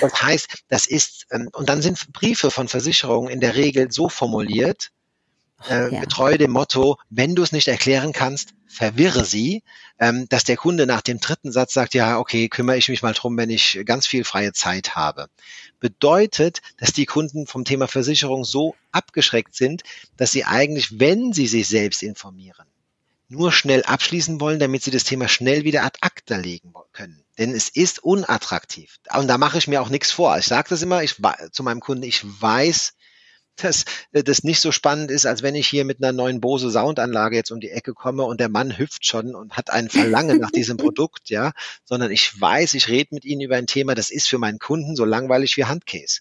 das 0.00 0.22
heißt, 0.22 0.64
das 0.68 0.86
ist, 0.86 1.26
ähm, 1.32 1.48
und 1.52 1.68
dann 1.68 1.82
sind 1.82 2.12
Briefe 2.12 2.50
von 2.50 2.68
Versicherungen 2.68 3.30
in 3.30 3.40
der 3.40 3.56
Regel 3.56 3.90
so 3.90 4.08
formuliert, 4.08 4.90
äh, 5.68 5.92
ja. 5.92 6.00
getreu 6.00 6.36
dem 6.38 6.50
Motto, 6.50 6.98
wenn 7.10 7.34
du 7.34 7.42
es 7.42 7.52
nicht 7.52 7.68
erklären 7.68 8.12
kannst, 8.12 8.54
verwirre 8.66 9.24
sie, 9.24 9.62
ähm, 9.98 10.28
dass 10.28 10.44
der 10.44 10.56
Kunde 10.56 10.86
nach 10.86 11.02
dem 11.02 11.20
dritten 11.20 11.52
Satz 11.52 11.74
sagt, 11.74 11.94
ja, 11.94 12.18
okay, 12.18 12.48
kümmere 12.48 12.76
ich 12.76 12.88
mich 12.88 13.02
mal 13.02 13.12
drum, 13.12 13.36
wenn 13.36 13.50
ich 13.50 13.80
ganz 13.84 14.06
viel 14.06 14.24
freie 14.24 14.52
Zeit 14.52 14.96
habe. 14.96 15.28
Bedeutet, 15.80 16.62
dass 16.78 16.92
die 16.92 17.06
Kunden 17.06 17.46
vom 17.46 17.64
Thema 17.64 17.88
Versicherung 17.88 18.44
so 18.44 18.74
abgeschreckt 18.90 19.54
sind, 19.54 19.82
dass 20.16 20.32
sie 20.32 20.44
eigentlich, 20.44 20.98
wenn 20.98 21.32
sie 21.32 21.46
sich 21.46 21.68
selbst 21.68 22.02
informieren, 22.02 22.66
nur 23.28 23.50
schnell 23.50 23.82
abschließen 23.82 24.40
wollen, 24.40 24.58
damit 24.58 24.82
sie 24.82 24.90
das 24.90 25.04
Thema 25.04 25.28
schnell 25.28 25.64
wieder 25.64 25.84
ad 25.84 25.98
acta 26.00 26.36
legen 26.36 26.72
können. 26.92 27.24
Denn 27.38 27.54
es 27.54 27.68
ist 27.68 28.04
unattraktiv. 28.04 28.98
Und 29.16 29.26
da 29.26 29.38
mache 29.38 29.58
ich 29.58 29.68
mir 29.68 29.80
auch 29.80 29.88
nichts 29.88 30.10
vor. 30.12 30.36
Ich 30.38 30.46
sage 30.46 30.68
das 30.68 30.82
immer 30.82 31.02
ich, 31.02 31.16
zu 31.50 31.62
meinem 31.62 31.80
Kunden, 31.80 32.04
ich 32.04 32.22
weiß, 32.24 32.92
dass 33.56 33.84
äh, 34.12 34.22
das 34.22 34.44
nicht 34.44 34.60
so 34.60 34.72
spannend 34.72 35.10
ist, 35.10 35.26
als 35.26 35.42
wenn 35.42 35.54
ich 35.54 35.68
hier 35.68 35.84
mit 35.84 36.02
einer 36.02 36.12
neuen 36.12 36.40
Bose 36.40 36.70
Soundanlage 36.70 37.36
jetzt 37.36 37.50
um 37.50 37.60
die 37.60 37.70
Ecke 37.70 37.94
komme 37.94 38.24
und 38.24 38.40
der 38.40 38.48
Mann 38.48 38.76
hüpft 38.76 39.06
schon 39.06 39.34
und 39.34 39.52
hat 39.56 39.70
ein 39.70 39.88
Verlangen 39.88 40.38
nach 40.38 40.50
diesem 40.50 40.76
Produkt, 40.78 41.30
ja, 41.30 41.52
sondern 41.84 42.10
ich 42.10 42.40
weiß, 42.40 42.74
ich 42.74 42.88
rede 42.88 43.14
mit 43.14 43.24
Ihnen 43.24 43.42
über 43.42 43.56
ein 43.56 43.66
Thema, 43.66 43.94
das 43.94 44.10
ist 44.10 44.28
für 44.28 44.38
meinen 44.38 44.58
Kunden 44.58 44.96
so 44.96 45.04
langweilig 45.04 45.56
wie 45.56 45.64
Handkäse. 45.64 46.20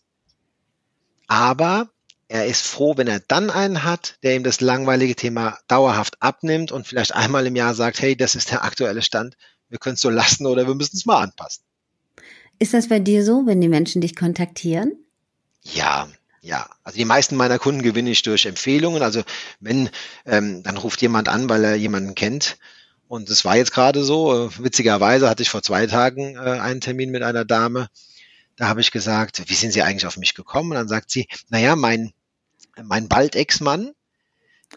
Aber 1.28 1.90
er 2.28 2.46
ist 2.46 2.66
froh, 2.66 2.96
wenn 2.96 3.08
er 3.08 3.20
dann 3.20 3.50
einen 3.50 3.84
hat, 3.84 4.18
der 4.24 4.36
ihm 4.36 4.44
das 4.44 4.62
langweilige 4.62 5.16
Thema 5.16 5.58
dauerhaft 5.68 6.22
abnimmt 6.22 6.72
und 6.72 6.88
vielleicht 6.88 7.14
einmal 7.14 7.46
im 7.46 7.58
Jahr 7.58 7.74
sagt, 7.74 8.02
hey, 8.02 8.16
das 8.16 8.36
ist 8.36 8.52
der 8.52 8.64
aktuelle 8.64 9.02
Stand, 9.02 9.36
wir 9.68 9.80
können 9.80 9.96
es 9.96 10.02
so 10.02 10.10
lassen 10.10 10.46
oder 10.46 10.66
wir 10.66 10.76
müssen 10.76 10.96
es 10.96 11.06
mal 11.06 11.22
anpassen. 11.22 11.64
Ist 12.58 12.74
das 12.74 12.88
bei 12.88 13.00
dir 13.00 13.26
so, 13.26 13.46
wenn 13.48 13.60
die 13.60 13.68
Menschen 13.68 14.02
dich 14.02 14.16
kontaktieren? 14.16 14.94
Ja, 15.62 16.08
ja, 16.42 16.68
also 16.84 16.98
die 16.98 17.06
meisten 17.06 17.36
meiner 17.36 17.60
Kunden 17.60 17.84
gewinne 17.84 18.10
ich 18.10 18.24
durch 18.24 18.46
Empfehlungen. 18.46 19.04
Also 19.04 19.22
wenn, 19.60 19.90
ähm, 20.26 20.64
dann 20.64 20.78
ruft 20.78 21.02
jemand 21.02 21.30
an, 21.30 21.50
weil 21.50 21.64
er 21.64 21.76
jemanden 21.76 22.16
kennt. 22.16 22.58
Und 23.08 23.30
es 23.30 23.46
war 23.46 23.58
jetzt 23.58 23.74
gerade 23.74 24.04
so. 24.04 24.48
Äh, 24.48 24.64
witzigerweise 24.64 25.30
hatte 25.30 25.44
ich 25.44 25.50
vor 25.50 25.62
zwei 25.62 25.86
Tagen 25.86 26.36
äh, 26.36 26.60
einen 26.60 26.82
Termin 26.82 27.12
mit 27.12 27.24
einer 27.24 27.46
Dame. 27.46 27.90
Da 28.56 28.68
habe 28.68 28.82
ich 28.82 28.92
gesagt, 28.92 29.44
wie 29.50 29.54
sind 29.54 29.72
Sie 29.72 29.84
eigentlich 29.84 30.08
auf 30.08 30.18
mich 30.18 30.34
gekommen? 30.34 30.72
Und 30.72 30.78
dann 30.78 30.88
sagt 30.88 31.12
sie, 31.12 31.28
naja, 31.50 31.76
mein, 31.76 32.12
mein 32.82 33.08
bald 33.08 33.36
Ex-Mann, 33.36 33.92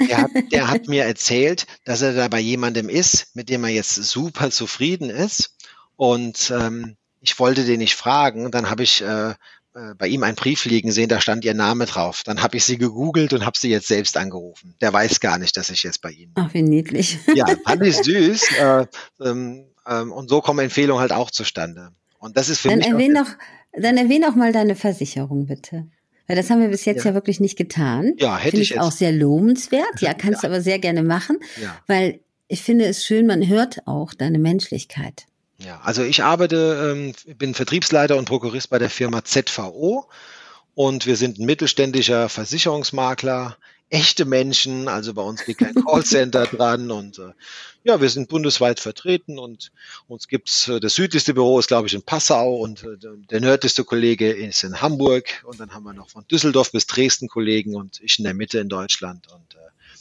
der 0.00 0.18
hat, 0.18 0.30
der 0.52 0.68
hat 0.68 0.88
mir 0.88 1.04
erzählt, 1.04 1.66
dass 1.84 2.02
er 2.02 2.12
da 2.12 2.28
bei 2.28 2.40
jemandem 2.40 2.88
ist, 2.88 3.34
mit 3.34 3.48
dem 3.48 3.64
er 3.64 3.70
jetzt 3.70 3.94
super 3.94 4.50
zufrieden 4.50 5.10
ist. 5.10 5.54
Und 5.96 6.50
ähm, 6.50 6.96
ich 7.20 7.38
wollte 7.38 7.64
den 7.64 7.78
nicht 7.78 7.94
fragen. 7.94 8.50
Dann 8.50 8.68
habe 8.68 8.82
ich 8.82 9.00
äh, 9.00 9.34
äh, 9.74 9.94
bei 9.96 10.06
ihm 10.06 10.22
einen 10.22 10.36
Brief 10.36 10.64
liegen 10.64 10.92
sehen, 10.92 11.08
da 11.08 11.20
stand 11.20 11.44
ihr 11.44 11.54
Name 11.54 11.86
drauf. 11.86 12.22
Dann 12.24 12.42
habe 12.42 12.56
ich 12.56 12.64
sie 12.64 12.78
gegoogelt 12.78 13.32
und 13.32 13.44
habe 13.44 13.58
sie 13.58 13.70
jetzt 13.70 13.88
selbst 13.88 14.16
angerufen. 14.16 14.76
Der 14.80 14.92
weiß 14.92 15.20
gar 15.20 15.38
nicht, 15.38 15.56
dass 15.56 15.70
ich 15.70 15.82
jetzt 15.82 16.00
bei 16.00 16.10
Ihnen 16.10 16.32
bin. 16.34 16.44
Ach, 16.46 16.54
wie 16.54 16.62
niedlich. 16.62 17.18
Ja, 17.34 17.46
fand 17.64 17.82
ich 17.82 17.96
süß. 18.02 18.52
Äh, 18.58 18.86
ähm, 19.20 19.66
ähm, 19.86 20.12
und 20.12 20.28
so 20.28 20.40
kommen 20.40 20.60
Empfehlungen 20.60 21.00
halt 21.00 21.12
auch 21.12 21.30
zustande. 21.30 21.90
Und 22.18 22.36
das 22.36 22.48
ist 22.48 22.60
für 22.60 22.68
Dann 22.68 22.78
mich. 22.78 22.88
Erwähn 22.88 23.14
doch, 23.14 23.28
Dann 23.72 23.96
erwähne 23.96 24.28
auch 24.28 24.34
mal 24.34 24.52
deine 24.52 24.76
Versicherung, 24.76 25.46
bitte. 25.46 25.88
Weil 26.26 26.36
das 26.36 26.48
haben 26.50 26.60
wir 26.60 26.68
bis 26.68 26.84
jetzt 26.84 27.04
ja, 27.04 27.10
ja 27.10 27.14
wirklich 27.14 27.40
nicht 27.40 27.56
getan. 27.56 28.14
Ja, 28.18 28.36
hätte 28.36 28.50
Finde 28.50 28.62
ich, 28.62 28.70
ich 28.72 28.80
auch 28.80 28.92
sehr 28.92 29.12
lobenswert. 29.12 30.00
Ja, 30.00 30.14
kannst 30.18 30.42
ja. 30.42 30.48
aber 30.48 30.60
sehr 30.60 30.78
gerne 30.78 31.02
machen, 31.02 31.38
ja. 31.60 31.76
weil 31.86 32.20
ich 32.48 32.62
finde 32.62 32.86
es 32.86 33.04
schön, 33.04 33.26
man 33.26 33.46
hört 33.46 33.86
auch 33.86 34.14
deine 34.14 34.38
Menschlichkeit. 34.38 35.26
Ja, 35.58 35.80
also 35.82 36.02
ich 36.02 36.22
arbeite, 36.22 36.92
ähm, 36.92 37.36
bin 37.36 37.54
Vertriebsleiter 37.54 38.16
und 38.16 38.26
Prokurist 38.26 38.70
bei 38.70 38.78
der 38.78 38.90
Firma 38.90 39.24
ZVO 39.24 40.08
und 40.74 41.06
wir 41.06 41.16
sind 41.16 41.38
ein 41.38 41.46
mittelständischer 41.46 42.28
Versicherungsmakler, 42.28 43.56
echte 43.88 44.24
Menschen, 44.24 44.88
also 44.88 45.14
bei 45.14 45.22
uns 45.22 45.46
liegt 45.46 45.60
kein 45.60 45.74
Callcenter 45.86 46.46
dran 46.46 46.90
und 46.90 47.20
äh, 47.20 47.32
ja, 47.84 48.00
wir 48.00 48.08
sind 48.08 48.28
bundesweit 48.28 48.80
vertreten 48.80 49.38
und 49.38 49.70
uns 50.08 50.26
gibt's 50.26 50.66
äh, 50.68 50.80
das 50.80 50.94
südlichste 50.94 51.34
Büro 51.34 51.60
ist 51.60 51.68
glaube 51.68 51.86
ich 51.86 51.94
in 51.94 52.02
Passau 52.02 52.56
und 52.56 52.82
äh, 52.82 52.96
der 53.30 53.40
nördlichste 53.40 53.84
Kollege 53.84 54.32
ist 54.32 54.64
in 54.64 54.80
Hamburg 54.80 55.44
und 55.44 55.60
dann 55.60 55.72
haben 55.72 55.84
wir 55.84 55.92
noch 55.92 56.10
von 56.10 56.26
Düsseldorf 56.26 56.72
bis 56.72 56.86
Dresden 56.86 57.28
Kollegen 57.28 57.76
und 57.76 58.00
ich 58.02 58.18
in 58.18 58.24
der 58.24 58.34
Mitte 58.34 58.58
in 58.58 58.68
Deutschland 58.68 59.28
und 59.32 59.56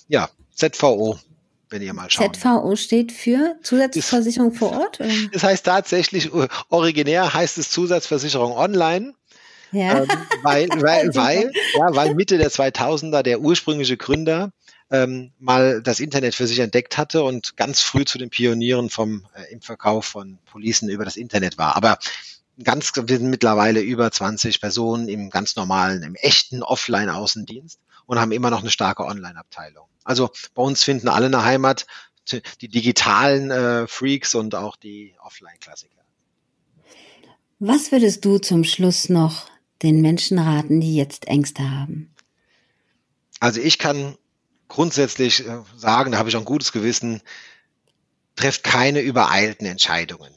ja, 0.08 0.30
ZVO 0.56 1.20
wenn 1.74 1.82
ihr 1.82 1.94
mal 1.94 2.10
schaut. 2.10 2.38
ZVO 2.38 2.76
steht 2.76 3.12
für 3.12 3.58
Zusatzversicherung 3.64 4.54
vor 4.54 4.72
Ort? 4.72 5.00
Oder? 5.02 5.10
Das 5.34 5.44
heißt 5.44 5.66
tatsächlich, 5.66 6.32
originär 6.70 7.34
heißt 7.34 7.58
es 7.58 7.70
Zusatzversicherung 7.72 8.54
online. 8.54 9.14
Ja. 9.72 10.04
Ähm, 10.04 10.08
weil, 10.44 10.70
weil, 10.82 11.16
weil, 11.16 11.52
ja, 11.76 11.96
weil 11.96 12.14
Mitte 12.14 12.38
der 12.38 12.52
2000er 12.52 13.24
der 13.24 13.42
ursprüngliche 13.42 13.98
Gründer 13.98 14.52
ähm, 14.92 15.32
mal 15.40 15.82
das 15.82 16.00
Internet 16.00 16.36
für 16.36 16.46
sich 16.46 16.60
entdeckt 16.60 16.98
hatte 16.98 17.24
und 17.24 17.58
ganz 17.58 17.82
früh 17.82 18.06
zu 18.06 18.20
den 18.20 18.30
Pionieren 18.30 18.90
vom 18.90 19.26
äh, 19.34 19.52
im 19.52 19.62
Verkauf 19.62 20.06
von 20.06 20.38
Policen 20.46 20.90
über 20.90 21.04
das 21.04 21.16
Internet 21.16 21.58
war. 21.58 21.76
Aber 21.76 21.98
ganz, 22.64 22.92
wir 22.96 23.18
sind 23.18 23.32
mittlerweile 23.32 23.82
über 23.82 24.12
20 24.12 24.62
Personen 24.62 25.08
im 25.08 25.32
ganz 25.32 25.56
normalen, 25.56 26.04
im 26.04 26.14
echten 26.16 26.62
Offline-Außendienst 26.62 27.80
und 28.06 28.20
haben 28.20 28.32
immer 28.32 28.50
noch 28.50 28.62
eine 28.62 28.70
starke 28.70 29.06
Online-Abteilung. 29.06 29.88
Also 30.04 30.32
bei 30.54 30.62
uns 30.62 30.84
finden 30.84 31.08
alle 31.08 31.28
eine 31.28 31.44
Heimat, 31.44 31.86
die 32.62 32.68
digitalen 32.68 33.52
äh, 33.52 33.88
Freaks 33.88 34.36
und 34.36 34.56
auch 34.56 34.76
die 34.76 35.16
Offline-Klassiker. 35.20 36.02
Was 37.60 37.92
würdest 37.92 38.26
du 38.26 38.40
zum 38.40 38.64
Schluss 38.64 39.10
noch 39.10 39.50
den 39.82 40.02
Menschen 40.02 40.40
raten, 40.40 40.82
die 40.82 40.96
jetzt 40.96 41.28
Ängste 41.28 41.70
haben? 41.70 42.14
Also 43.40 43.60
ich 43.60 43.78
kann 43.78 44.18
grundsätzlich 44.68 45.48
äh, 45.48 45.60
sagen, 45.76 46.12
da 46.12 46.18
habe 46.18 46.30
ich 46.30 46.36
auch 46.36 46.42
ein 46.42 46.46
gutes 46.46 46.72
Gewissen, 46.72 47.22
trefft 48.36 48.64
keine 48.64 49.02
übereilten 49.02 49.68
Entscheidungen. 49.68 50.34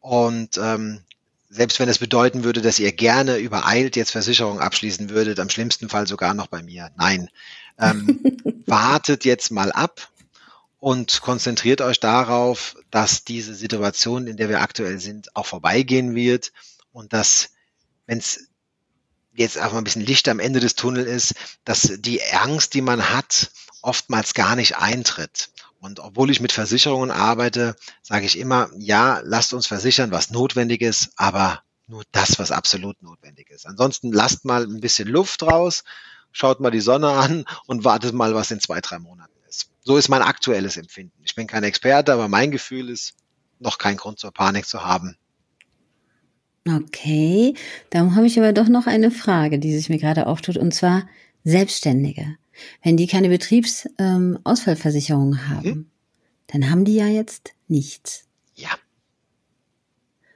Und 0.00 0.56
ähm, 0.58 1.02
selbst 1.48 1.78
wenn 1.78 1.88
es 1.88 1.98
bedeuten 1.98 2.44
würde, 2.44 2.60
dass 2.60 2.78
ihr 2.78 2.92
gerne 2.92 3.38
übereilt 3.38 3.96
jetzt 3.96 4.10
Versicherungen 4.10 4.60
abschließen 4.60 5.10
würdet, 5.10 5.38
am 5.40 5.50
schlimmsten 5.50 5.88
Fall 5.88 6.06
sogar 6.06 6.34
noch 6.34 6.48
bei 6.48 6.62
mir. 6.62 6.90
Nein. 6.96 7.30
Ähm, 7.78 8.20
wartet 8.66 9.24
jetzt 9.24 9.50
mal 9.50 9.72
ab 9.72 10.10
und 10.78 11.20
konzentriert 11.20 11.80
euch 11.80 12.00
darauf, 12.00 12.76
dass 12.90 13.24
diese 13.24 13.54
Situation, 13.54 14.26
in 14.26 14.36
der 14.36 14.48
wir 14.48 14.60
aktuell 14.60 14.98
sind, 14.98 15.34
auch 15.36 15.46
vorbeigehen 15.46 16.14
wird 16.14 16.52
und 16.92 17.12
dass, 17.12 17.50
wenn 18.06 18.18
es 18.18 18.48
jetzt 19.34 19.60
auch 19.60 19.72
mal 19.72 19.78
ein 19.78 19.84
bisschen 19.84 20.04
Licht 20.04 20.28
am 20.28 20.40
Ende 20.40 20.60
des 20.60 20.74
Tunnels 20.74 21.08
ist, 21.08 21.34
dass 21.64 21.92
die 21.98 22.22
Angst, 22.32 22.74
die 22.74 22.80
man 22.80 23.10
hat, 23.10 23.50
oftmals 23.82 24.34
gar 24.34 24.56
nicht 24.56 24.78
eintritt. 24.78 25.50
Und 25.86 26.00
obwohl 26.00 26.32
ich 26.32 26.40
mit 26.40 26.50
Versicherungen 26.50 27.12
arbeite, 27.12 27.76
sage 28.02 28.26
ich 28.26 28.36
immer, 28.40 28.68
ja, 28.76 29.20
lasst 29.22 29.54
uns 29.54 29.68
versichern, 29.68 30.10
was 30.10 30.32
notwendig 30.32 30.82
ist, 30.82 31.10
aber 31.14 31.62
nur 31.86 32.02
das, 32.10 32.40
was 32.40 32.50
absolut 32.50 33.00
notwendig 33.04 33.50
ist. 33.50 33.68
Ansonsten 33.68 34.12
lasst 34.12 34.44
mal 34.44 34.64
ein 34.64 34.80
bisschen 34.80 35.06
Luft 35.06 35.44
raus, 35.44 35.84
schaut 36.32 36.58
mal 36.58 36.72
die 36.72 36.80
Sonne 36.80 37.10
an 37.10 37.44
und 37.68 37.84
wartet 37.84 38.14
mal, 38.14 38.34
was 38.34 38.50
in 38.50 38.58
zwei, 38.58 38.80
drei 38.80 38.98
Monaten 38.98 39.32
ist. 39.48 39.70
So 39.84 39.96
ist 39.96 40.08
mein 40.08 40.22
aktuelles 40.22 40.76
Empfinden. 40.76 41.22
Ich 41.22 41.36
bin 41.36 41.46
kein 41.46 41.62
Experte, 41.62 42.12
aber 42.12 42.26
mein 42.26 42.50
Gefühl 42.50 42.90
ist, 42.90 43.14
noch 43.60 43.78
kein 43.78 43.96
Grund 43.96 44.18
zur 44.18 44.32
Panik 44.32 44.66
zu 44.66 44.84
haben. 44.84 45.16
Okay, 46.68 47.54
darum 47.90 48.16
habe 48.16 48.26
ich 48.26 48.36
aber 48.40 48.52
doch 48.52 48.66
noch 48.66 48.88
eine 48.88 49.12
Frage, 49.12 49.60
die 49.60 49.72
sich 49.72 49.88
mir 49.88 49.98
gerade 49.98 50.26
auftut, 50.26 50.56
und 50.56 50.74
zwar 50.74 51.06
Selbstständige. 51.46 52.36
Wenn 52.82 52.96
die 52.96 53.06
keine 53.06 53.28
Betriebsausfallversicherung 53.28 55.32
ähm, 55.32 55.48
haben, 55.48 55.64
hm? 55.64 55.86
dann 56.48 56.70
haben 56.70 56.84
die 56.84 56.96
ja 56.96 57.06
jetzt 57.06 57.52
nichts. 57.68 58.24
Ja. 58.56 58.70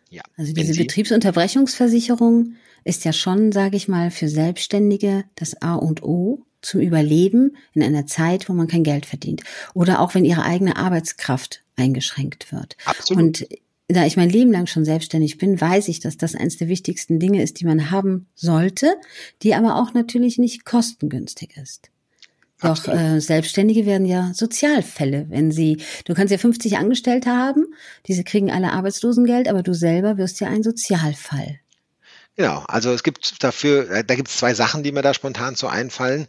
Ja. 0.08 0.22
Also 0.36 0.52
diese 0.52 0.74
Betriebsunterbrechungsversicherung 0.74 2.54
ist 2.84 3.04
ja 3.04 3.12
schon, 3.12 3.50
sage 3.50 3.76
ich 3.76 3.88
mal, 3.88 4.12
für 4.12 4.28
Selbstständige 4.28 5.24
das 5.34 5.60
A 5.60 5.74
und 5.74 6.04
O 6.04 6.46
zum 6.62 6.80
Überleben 6.80 7.56
in 7.74 7.82
einer 7.82 8.06
Zeit, 8.06 8.48
wo 8.48 8.52
man 8.52 8.68
kein 8.68 8.84
Geld 8.84 9.04
verdient. 9.04 9.42
Oder 9.74 10.00
auch 10.00 10.14
wenn 10.14 10.24
ihre 10.24 10.44
eigene 10.44 10.76
Arbeitskraft 10.76 11.64
eingeschränkt 11.74 12.52
wird. 12.52 12.76
Absolut. 12.84 13.22
Und 13.22 13.48
da 13.92 14.06
ich 14.06 14.16
mein 14.16 14.30
Leben 14.30 14.52
lang 14.52 14.66
schon 14.66 14.84
selbstständig 14.84 15.38
bin, 15.38 15.60
weiß 15.60 15.88
ich, 15.88 16.00
dass 16.00 16.16
das 16.16 16.34
eines 16.34 16.56
der 16.56 16.68
wichtigsten 16.68 17.18
Dinge 17.18 17.42
ist, 17.42 17.60
die 17.60 17.66
man 17.66 17.90
haben 17.90 18.26
sollte, 18.34 18.94
die 19.42 19.54
aber 19.54 19.76
auch 19.76 19.94
natürlich 19.94 20.38
nicht 20.38 20.64
kostengünstig 20.64 21.56
ist. 21.56 21.90
Doch 22.60 22.86
äh, 22.88 23.20
Selbstständige 23.20 23.86
werden 23.86 24.06
ja 24.06 24.32
Sozialfälle, 24.34 25.26
wenn 25.30 25.50
sie, 25.50 25.78
du 26.04 26.14
kannst 26.14 26.30
ja 26.30 26.36
50 26.38 26.76
Angestellte 26.76 27.30
haben, 27.30 27.66
diese 28.06 28.22
kriegen 28.22 28.50
alle 28.50 28.72
Arbeitslosengeld, 28.72 29.48
aber 29.48 29.62
du 29.62 29.72
selber 29.72 30.18
wirst 30.18 30.40
ja 30.40 30.48
ein 30.48 30.62
Sozialfall. 30.62 31.58
Genau, 32.36 32.64
also 32.68 32.92
es 32.92 33.02
gibt 33.02 33.42
dafür, 33.42 33.90
äh, 33.90 34.04
da 34.04 34.14
gibt 34.14 34.28
es 34.28 34.36
zwei 34.36 34.54
Sachen, 34.54 34.82
die 34.82 34.92
mir 34.92 35.02
da 35.02 35.14
spontan 35.14 35.54
so 35.54 35.68
einfallen. 35.68 36.26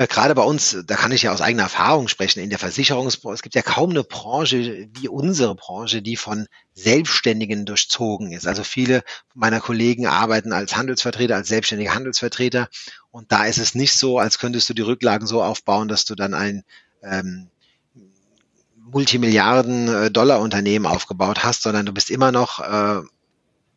Äh, 0.00 0.06
gerade 0.06 0.34
bei 0.34 0.42
uns, 0.42 0.78
da 0.86 0.96
kann 0.96 1.12
ich 1.12 1.24
ja 1.24 1.30
aus 1.30 1.42
eigener 1.42 1.64
Erfahrung 1.64 2.08
sprechen, 2.08 2.40
in 2.40 2.48
der 2.48 2.58
Versicherungsbranche, 2.58 3.34
es 3.34 3.42
gibt 3.42 3.54
ja 3.54 3.60
kaum 3.60 3.90
eine 3.90 4.02
Branche 4.02 4.88
wie 4.94 5.08
unsere 5.08 5.54
Branche, 5.54 6.00
die 6.00 6.16
von 6.16 6.46
Selbstständigen 6.72 7.66
durchzogen 7.66 8.32
ist. 8.32 8.46
Also 8.46 8.64
viele 8.64 9.02
meiner 9.34 9.60
Kollegen 9.60 10.06
arbeiten 10.06 10.54
als 10.54 10.74
Handelsvertreter, 10.74 11.36
als 11.36 11.48
selbstständige 11.48 11.92
Handelsvertreter 11.92 12.70
und 13.10 13.30
da 13.30 13.44
ist 13.44 13.58
es 13.58 13.74
nicht 13.74 13.92
so, 13.92 14.18
als 14.18 14.38
könntest 14.38 14.70
du 14.70 14.74
die 14.74 14.80
Rücklagen 14.80 15.26
so 15.26 15.42
aufbauen, 15.42 15.88
dass 15.88 16.06
du 16.06 16.14
dann 16.14 16.32
ein 16.32 16.62
ähm, 17.02 17.50
Multimilliarden-Dollar-Unternehmen 18.78 20.86
äh, 20.86 20.88
aufgebaut 20.88 21.44
hast, 21.44 21.62
sondern 21.62 21.84
du 21.84 21.92
bist 21.92 22.08
immer 22.08 22.32
noch 22.32 22.60
äh, 22.60 23.02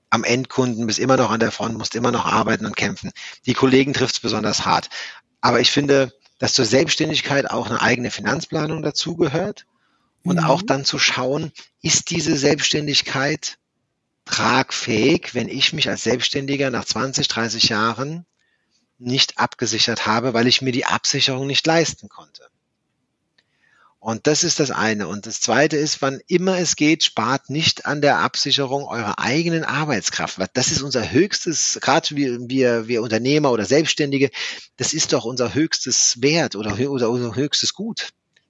am 0.10 0.24
Endkunden, 0.24 0.86
bist 0.86 1.00
immer 1.00 1.18
noch 1.18 1.32
an 1.32 1.40
der 1.40 1.52
Front, 1.52 1.76
musst 1.76 1.96
immer 1.96 2.12
noch 2.12 2.26
arbeiten 2.26 2.68
und 2.68 2.78
kämpfen. 2.78 3.12
Die 3.48 3.56
Kollegen 3.56 3.94
trifft 3.94 4.14
es 4.14 4.22
besonders 4.22 4.64
hart. 4.64 4.90
Aber 5.44 5.60
ich 5.60 5.72
finde, 5.72 6.14
dass 6.40 6.54
zur 6.54 6.64
Selbstständigkeit 6.64 7.52
auch 7.52 7.70
eine 7.70 7.82
eigene 7.82 8.12
Finanzplanung 8.12 8.82
dazugehört 8.82 9.66
und 10.24 10.38
mhm. 10.38 10.46
auch 10.46 10.62
dann 10.62 10.86
zu 10.86 11.00
schauen, 11.00 11.52
ist 11.82 12.12
diese 12.12 12.38
Selbstständigkeit 12.38 13.58
tragfähig, 14.24 15.36
wenn 15.36 15.50
ich 15.50 15.74
mich 15.74 15.90
als 15.90 16.04
Selbstständiger 16.04 16.70
nach 16.70 16.86
20, 16.86 17.28
30 17.28 17.68
Jahren 17.68 18.26
nicht 19.00 19.38
abgesichert 19.38 20.08
habe, 20.08 20.34
weil 20.34 20.48
ich 20.48 20.62
mir 20.62 20.72
die 20.72 20.86
Absicherung 20.86 21.46
nicht 21.46 21.68
leisten 21.68 22.08
konnte. 22.08 22.48
Und 24.04 24.28
das 24.28 24.44
ist 24.44 24.60
das 24.60 24.70
eine. 24.70 25.08
Und 25.08 25.28
das 25.28 25.40
zweite 25.40 25.78
ist, 25.78 26.02
wann 26.02 26.20
immer 26.28 26.58
es 26.58 26.76
geht, 26.76 27.06
spart 27.06 27.50
nicht 27.50 27.86
an 27.86 28.02
der 28.02 28.18
Absicherung 28.18 28.84
eurer 28.84 29.18
eigenen 29.18 29.64
Arbeitskraft. 29.64 30.40
Das 30.56 30.74
ist 30.74 30.82
unser 30.82 31.10
höchstes, 31.10 31.80
gerade 31.82 32.14
wir, 32.14 32.38
wir, 32.50 32.90
wir 32.90 33.02
Unternehmer 33.02 33.54
oder 33.54 33.64
Selbstständige, 33.64 34.30
das 34.76 34.92
ist 34.92 35.14
doch 35.14 35.24
unser 35.24 35.54
höchstes 35.54 36.22
Wert 36.22 36.58
oder, 36.58 36.78
oder 36.90 37.10
unser 37.10 37.34
höchstes 37.34 37.74
Gut. 37.74 38.10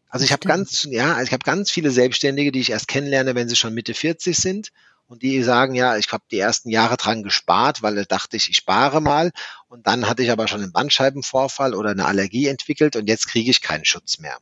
Also 0.10 0.26
ich 0.26 0.32
habe 0.32 0.48
ganz, 0.48 0.88
ja, 0.90 1.22
ich 1.22 1.32
habe 1.32 1.44
ganz 1.44 1.70
viele 1.70 1.92
Selbstständige, 1.92 2.52
die 2.52 2.62
ich 2.62 2.72
erst 2.72 2.88
kennenlerne, 2.88 3.36
wenn 3.36 3.48
sie 3.48 3.56
schon 3.56 3.76
Mitte 3.76 3.94
40 3.94 4.36
sind 4.36 4.72
und 5.06 5.22
die 5.22 5.44
sagen, 5.44 5.76
ja, 5.76 5.98
ich 5.98 6.12
habe 6.12 6.24
die 6.32 6.40
ersten 6.40 6.72
Jahre 6.72 6.98
dran 6.98 7.22
gespart, 7.22 7.84
weil 7.84 7.94
da 7.94 8.06
dachte 8.06 8.38
ich, 8.38 8.50
ich 8.50 8.58
spare 8.58 9.02
mal 9.02 9.32
und 9.68 9.86
dann 9.86 10.10
hatte 10.10 10.24
ich 10.24 10.32
aber 10.32 10.48
schon 10.48 10.64
einen 10.64 10.72
Bandscheibenvorfall 10.72 11.76
oder 11.76 11.92
eine 11.92 12.06
Allergie 12.06 12.48
entwickelt 12.48 12.96
und 12.96 13.06
jetzt 13.06 13.28
kriege 13.28 13.52
ich 13.52 13.62
keinen 13.62 13.86
Schutz 13.86 14.18
mehr. 14.18 14.40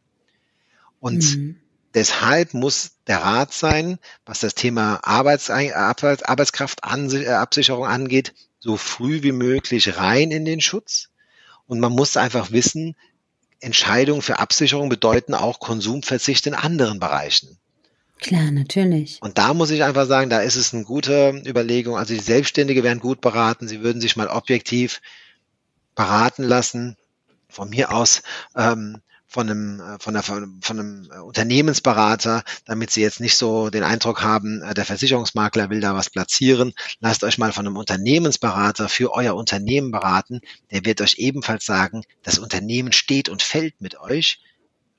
Und 1.02 1.36
mhm. 1.36 1.58
deshalb 1.94 2.54
muss 2.54 2.92
der 3.08 3.18
Rat 3.18 3.52
sein, 3.52 4.00
was 4.26 4.40
das 4.40 4.56
Thema 4.56 5.02
Arbeits 5.04 5.50
Arbeitskraftabsicherung 5.50 7.86
angeht, 7.86 8.34
so 8.60 8.78
früh 8.78 9.22
wie 9.24 9.34
möglich 9.34 9.98
rein 9.98 10.32
in 10.32 10.46
den 10.46 10.62
Schutz. 10.62 11.10
Und 11.68 11.80
man 11.80 11.92
muss 11.92 12.16
einfach 12.16 12.52
wissen, 12.52 12.96
Entscheidungen 13.60 14.22
für 14.22 14.40
Absicherung 14.40 14.88
bedeuten 14.90 15.34
auch 15.34 15.60
Konsumverzicht 15.60 16.48
in 16.48 16.54
anderen 16.54 17.00
Bereichen. 17.00 17.58
Klar, 18.20 18.52
natürlich. 18.52 19.18
Und 19.22 19.40
da 19.40 19.56
muss 19.56 19.72
ich 19.72 19.84
einfach 19.84 20.06
sagen, 20.06 20.30
da 20.30 20.42
ist 20.42 20.56
es 20.56 20.74
eine 20.74 20.84
gute 20.84 21.42
Überlegung. 21.46 21.98
Also 21.98 22.14
die 22.14 22.20
Selbstständige 22.20 22.84
werden 22.84 23.00
gut 23.00 23.22
beraten. 23.22 23.68
Sie 23.68 23.82
würden 23.82 24.00
sich 24.00 24.16
mal 24.16 24.28
objektiv 24.28 25.02
beraten 25.96 26.44
lassen. 26.44 26.98
Von 27.50 27.70
mir 27.70 27.92
aus 27.92 28.22
ähm, 28.56 29.02
von 29.32 29.50
einem, 29.50 29.80
äh, 29.80 29.98
von, 30.00 30.14
der, 30.14 30.24
von 30.24 30.62
einem 30.68 31.10
äh, 31.10 31.20
Unternehmensberater, 31.20 32.44
damit 32.66 32.92
Sie 32.92 33.02
jetzt 33.02 33.22
nicht 33.22 33.38
so 33.38 33.70
den 33.70 33.84
Eindruck 33.84 34.22
haben, 34.22 34.62
äh, 34.62 34.74
der 34.74 34.84
Versicherungsmakler 34.84 35.70
will 35.70 35.80
da 35.80 35.96
was 35.96 36.10
platzieren. 36.10 36.74
Lasst 37.00 37.24
euch 37.24 37.38
mal 37.38 37.54
von 37.54 37.66
einem 37.66 37.78
Unternehmensberater 37.78 38.90
für 38.90 39.14
euer 39.14 39.36
Unternehmen 39.36 39.92
beraten. 39.92 40.42
Der 40.70 40.84
wird 40.84 41.00
euch 41.00 41.16
ebenfalls 41.18 41.66
sagen, 41.66 42.04
das 42.24 42.40
Unternehmen 42.40 42.92
steht 42.92 43.30
und 43.30 43.42
fällt 43.42 43.80
mit 43.80 43.98
euch. 44.02 44.42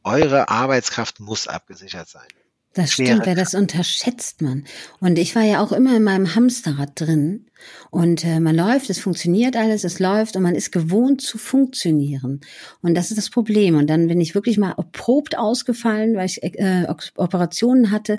Eure 0.02 0.48
Arbeitskraft 0.48 1.20
muss 1.20 1.46
abgesichert 1.46 2.08
sein. 2.08 2.26
Das 2.74 2.92
stimmt, 2.92 3.26
weil 3.26 3.34
das 3.34 3.54
unterschätzt 3.54 4.40
man. 4.40 4.64
Und 5.00 5.18
ich 5.18 5.34
war 5.34 5.42
ja 5.42 5.62
auch 5.62 5.72
immer 5.72 5.96
in 5.96 6.04
meinem 6.04 6.34
Hamsterrad 6.34 6.92
drin. 6.94 7.46
Und 7.90 8.24
äh, 8.24 8.40
man 8.40 8.56
läuft, 8.56 8.88
es 8.88 8.98
funktioniert 8.98 9.56
alles, 9.56 9.84
es 9.84 9.98
läuft 9.98 10.36
und 10.36 10.42
man 10.42 10.54
ist 10.54 10.72
gewohnt 10.72 11.20
zu 11.20 11.36
funktionieren. 11.36 12.40
Und 12.80 12.94
das 12.94 13.10
ist 13.10 13.18
das 13.18 13.30
Problem. 13.30 13.76
Und 13.76 13.88
dann 13.88 14.08
bin 14.08 14.20
ich 14.20 14.34
wirklich 14.34 14.56
mal 14.56 14.72
erprobt 14.72 15.36
ausgefallen, 15.36 16.16
weil 16.16 16.26
ich 16.26 16.42
äh, 16.42 16.86
Operationen 17.16 17.90
hatte. 17.90 18.18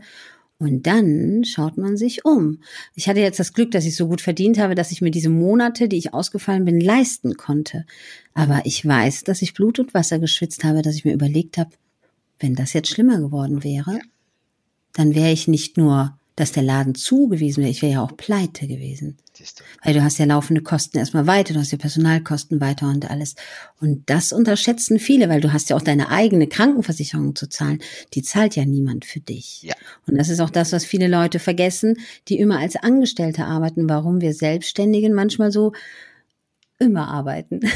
Und 0.60 0.86
dann 0.86 1.44
schaut 1.44 1.78
man 1.78 1.98
sich 1.98 2.24
um. 2.24 2.60
Ich 2.94 3.10
hatte 3.10 3.20
jetzt 3.20 3.40
das 3.40 3.54
Glück, 3.54 3.72
dass 3.72 3.86
ich 3.86 3.96
so 3.96 4.08
gut 4.08 4.22
verdient 4.22 4.60
habe, 4.60 4.76
dass 4.76 4.92
ich 4.92 5.02
mir 5.02 5.12
diese 5.12 5.30
Monate, 5.30 5.90
die 5.90 5.98
ich 5.98 6.14
ausgefallen 6.14 6.64
bin, 6.64 6.80
leisten 6.80 7.36
konnte. 7.36 7.86
Aber 8.34 8.62
ich 8.66 8.86
weiß, 8.86 9.24
dass 9.24 9.42
ich 9.42 9.56
Blut 9.56 9.80
und 9.80 9.94
Wasser 9.94 10.20
geschwitzt 10.20 10.64
habe, 10.64 10.84
dass 10.84 10.96
ich 10.96 11.06
mir 11.06 11.14
überlegt 11.14 11.58
habe, 11.58 11.72
wenn 12.40 12.56
das 12.56 12.74
jetzt 12.74 12.90
schlimmer 12.90 13.20
geworden 13.20 13.64
wäre, 13.64 14.00
dann 14.94 15.16
wäre 15.16 15.32
ich 15.32 15.48
nicht 15.48 15.78
nur, 15.78 16.18
dass 16.36 16.52
der 16.52 16.64
Laden 16.64 16.96
zu 16.96 17.28
gewesen 17.28 17.62
wäre, 17.62 17.70
ich 17.70 17.82
wäre 17.82 17.94
ja 17.94 18.02
auch 18.02 18.18
pleite 18.18 18.68
gewesen. 18.68 19.18
Weil 19.84 19.94
du 19.94 20.04
hast 20.04 20.18
ja 20.18 20.26
laufende 20.26 20.62
Kosten 20.62 20.98
erstmal 20.98 21.28
weiter, 21.28 21.54
du 21.54 21.60
hast 21.60 21.72
ja 21.72 21.78
Personalkosten 21.78 22.60
weiter 22.60 22.88
und 22.88 23.10
alles. 23.10 23.36
Und 23.80 24.10
das 24.10 24.32
unterschätzen 24.32 25.00
viele, 25.00 25.30
weil 25.30 25.42
du 25.42 25.54
hast 25.54 25.70
ja 25.70 25.76
auch 25.76 25.82
deine 25.82 26.10
eigene 26.10 26.48
Krankenversicherung 26.48 27.36
zu 27.36 27.48
zahlen. 27.50 27.80
Die 28.14 28.24
zahlt 28.24 28.56
ja 28.56 28.66
niemand 28.66 29.06
für 29.06 29.20
dich. 29.20 29.64
Ja. 29.64 29.76
Und 30.08 30.18
das 30.18 30.30
ist 30.30 30.40
auch 30.40 30.50
das, 30.50 30.72
was 30.72 30.86
viele 30.86 31.08
Leute 31.08 31.40
vergessen, 31.40 31.98
die 32.28 32.40
immer 32.40 32.60
als 32.60 32.76
Angestellte 32.76 33.46
arbeiten, 33.46 33.90
warum 33.90 34.22
wir 34.22 34.34
Selbstständigen 34.34 35.14
manchmal 35.14 35.52
so 35.52 35.74
immer 36.84 37.08
arbeiten. 37.08 37.62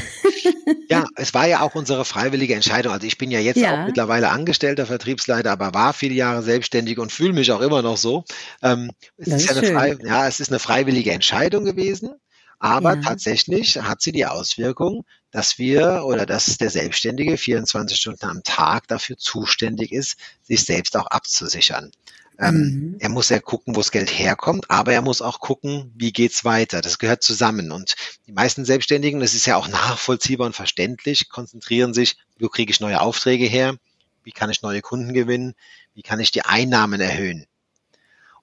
Ja, 0.90 1.06
es 1.16 1.34
war 1.34 1.46
ja 1.46 1.60
auch 1.60 1.74
unsere 1.74 2.04
freiwillige 2.04 2.54
Entscheidung. 2.54 2.92
Also 2.92 3.06
ich 3.06 3.18
bin 3.18 3.30
ja 3.30 3.38
jetzt 3.38 3.58
ja. 3.58 3.82
auch 3.82 3.86
mittlerweile 3.86 4.30
angestellter 4.30 4.86
Vertriebsleiter, 4.86 5.50
aber 5.50 5.74
war 5.74 5.92
viele 5.92 6.14
Jahre 6.14 6.42
selbstständig 6.42 6.98
und 6.98 7.12
fühle 7.12 7.34
mich 7.34 7.52
auch 7.52 7.60
immer 7.60 7.82
noch 7.82 7.98
so. 7.98 8.24
Ähm, 8.62 8.90
es 9.18 9.28
ist, 9.28 9.50
ist 9.50 9.62
ja, 9.62 9.78
eine 9.78 9.98
ja, 10.02 10.26
es 10.26 10.40
ist 10.40 10.50
eine 10.50 10.58
freiwillige 10.58 11.12
Entscheidung 11.12 11.64
gewesen. 11.64 12.14
Aber 12.58 12.94
ja. 12.94 13.00
tatsächlich 13.02 13.76
hat 13.76 14.02
sie 14.02 14.12
die 14.12 14.26
Auswirkung, 14.26 15.04
dass 15.30 15.58
wir 15.58 16.04
oder 16.04 16.26
dass 16.26 16.56
der 16.58 16.70
Selbstständige 16.70 17.36
24 17.36 17.96
Stunden 17.96 18.26
am 18.26 18.42
Tag 18.42 18.88
dafür 18.88 19.16
zuständig 19.16 19.92
ist, 19.92 20.16
sich 20.42 20.64
selbst 20.64 20.96
auch 20.96 21.06
abzusichern. 21.06 21.92
Ähm, 22.38 22.54
mhm. 22.54 22.96
Er 23.00 23.08
muss 23.08 23.28
ja 23.28 23.40
gucken, 23.40 23.74
wo 23.74 23.80
das 23.80 23.90
Geld 23.90 24.10
herkommt, 24.10 24.70
aber 24.70 24.92
er 24.92 25.02
muss 25.02 25.22
auch 25.22 25.40
gucken, 25.40 25.92
wie 25.96 26.12
geht's 26.12 26.44
weiter. 26.44 26.80
Das 26.80 26.98
gehört 26.98 27.22
zusammen. 27.22 27.72
Und 27.72 27.96
die 28.26 28.32
meisten 28.32 28.64
Selbstständigen, 28.64 29.20
das 29.20 29.34
ist 29.34 29.46
ja 29.46 29.56
auch 29.56 29.68
nachvollziehbar 29.68 30.46
und 30.46 30.56
verständlich, 30.56 31.28
konzentrieren 31.28 31.94
sich, 31.94 32.16
wo 32.38 32.48
kriege 32.48 32.70
ich 32.70 32.80
neue 32.80 33.00
Aufträge 33.00 33.46
her? 33.46 33.76
Wie 34.22 34.32
kann 34.32 34.50
ich 34.50 34.62
neue 34.62 34.82
Kunden 34.82 35.14
gewinnen? 35.14 35.54
Wie 35.94 36.02
kann 36.02 36.20
ich 36.20 36.30
die 36.30 36.42
Einnahmen 36.42 37.00
erhöhen? 37.00 37.46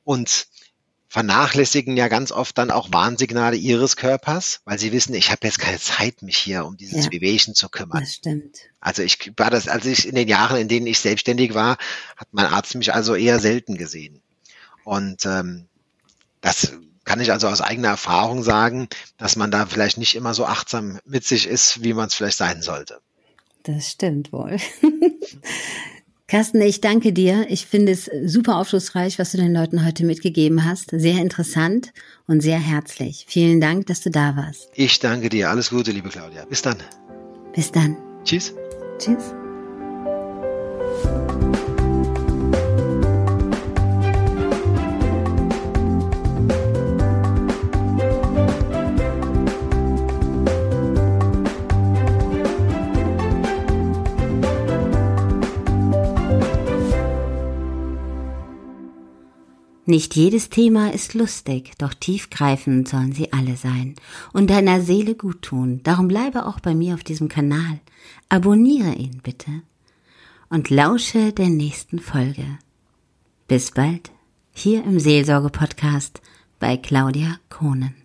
Und 0.04 0.48
vernachlässigen 1.16 1.96
ja 1.96 2.10
ganz 2.10 2.34
oft 2.34 2.58
dann 2.58 2.72
auch 2.72 2.92
Warnsignale 2.92 3.56
ihres 3.56 3.96
Körpers, 3.96 4.60
weil 4.66 4.78
sie 4.78 4.92
wissen, 4.92 5.14
ich 5.14 5.32
habe 5.32 5.48
jetzt 5.48 5.60
keine 5.60 5.80
Zeit, 5.80 6.22
mich 6.22 6.36
hier 6.36 6.66
um 6.66 6.76
dieses 6.76 7.06
ja, 7.06 7.12
Wehwehchen 7.14 7.56
zu 7.56 7.70
kümmern. 7.70 8.02
Das 8.02 8.16
stimmt. 8.16 8.58
Also 8.82 9.02
ich 9.02 9.32
war 9.38 9.50
das, 9.50 9.70
als 9.70 9.86
ich 9.86 10.10
in 10.10 10.16
den 10.16 10.28
Jahren, 10.28 10.58
in 10.58 10.68
denen 10.68 10.88
ich 10.88 11.00
selbstständig 11.00 11.54
war, 11.54 11.78
hat 12.18 12.28
mein 12.34 12.48
Arzt 12.48 12.76
mich 12.76 12.94
also 12.94 13.16
eher 13.16 13.40
selten 13.40 13.78
gesehen. 13.78 14.22
Und 14.84 15.26
ähm, 15.26 15.70
das 16.42 16.74
kann 17.06 17.22
ich 17.22 17.32
also 17.32 17.48
aus 17.48 17.62
eigener 17.62 17.88
Erfahrung 17.88 18.44
sagen, 18.44 18.90
dass 19.18 19.38
man 19.38 19.52
da 19.52 19.68
vielleicht 19.68 19.98
nicht 19.98 20.16
immer 20.16 20.34
so 20.34 20.46
achtsam 20.46 21.00
mit 21.06 21.24
sich 21.24 21.48
ist, 21.48 21.82
wie 21.82 21.94
man 21.94 22.08
es 22.08 22.14
vielleicht 22.14 22.40
sein 22.40 22.62
sollte. 22.62 23.00
Das 23.64 23.90
stimmt 23.90 24.34
wohl. 24.34 24.58
Carsten, 26.28 26.60
ich 26.62 26.82
danke 26.82 27.14
dir. 27.14 27.46
Ich 27.50 27.68
finde 27.68 27.92
es 27.92 28.10
super 28.26 28.58
aufschlussreich, 28.58 29.20
was 29.20 29.32
du 29.32 29.38
den 29.38 29.54
Leuten 29.54 29.86
heute 29.86 30.04
mitgegeben 30.06 30.66
hast. 30.66 30.90
Sehr 30.92 31.20
interessant 31.20 31.94
und 32.26 32.42
sehr 32.42 32.58
herzlich. 32.58 33.26
Vielen 33.28 33.62
Dank, 33.62 33.86
dass 33.88 34.02
du 34.02 34.10
da 34.10 34.36
warst. 34.36 34.70
Ich 34.74 35.00
danke 35.00 35.30
dir. 35.30 35.52
Alles 35.52 35.70
Gute, 35.70 35.92
liebe 35.92 36.10
Claudia. 36.10 36.46
Bis 36.46 36.64
dann. 36.64 36.78
Bis 37.54 37.72
dann. 37.72 37.96
Tschüss. 38.24 38.54
Tschüss. 38.98 39.36
Nicht 59.88 60.16
jedes 60.16 60.50
Thema 60.50 60.92
ist 60.92 61.14
lustig, 61.14 61.74
doch 61.78 61.94
tiefgreifend 61.94 62.88
sollen 62.88 63.12
sie 63.12 63.32
alle 63.32 63.56
sein 63.56 63.96
und 64.34 64.50
deiner 64.50 64.82
Seele 64.82 65.14
gut 65.14 65.44
tun. 65.44 65.82
Darum 65.84 66.08
bleibe 66.08 66.48
auch 66.48 66.60
bei 66.60 66.74
mir 66.74 66.96
auf 66.96 67.04
diesem 67.04 67.30
Kanal. 67.30 67.80
Abonniere 68.28 68.94
ihn 68.94 69.22
bitte 69.22 69.52
und 70.50 70.72
lausche 70.72 71.34
der 71.34 71.50
nächsten 71.50 72.00
Folge. 72.00 72.58
Bis 73.48 73.72
bald, 73.72 74.12
hier 74.54 74.84
im 74.84 75.00
Seelsorge-Podcast 75.00 76.20
bei 76.60 76.78
Claudia 76.78 77.38
Kohnen. 77.50 78.05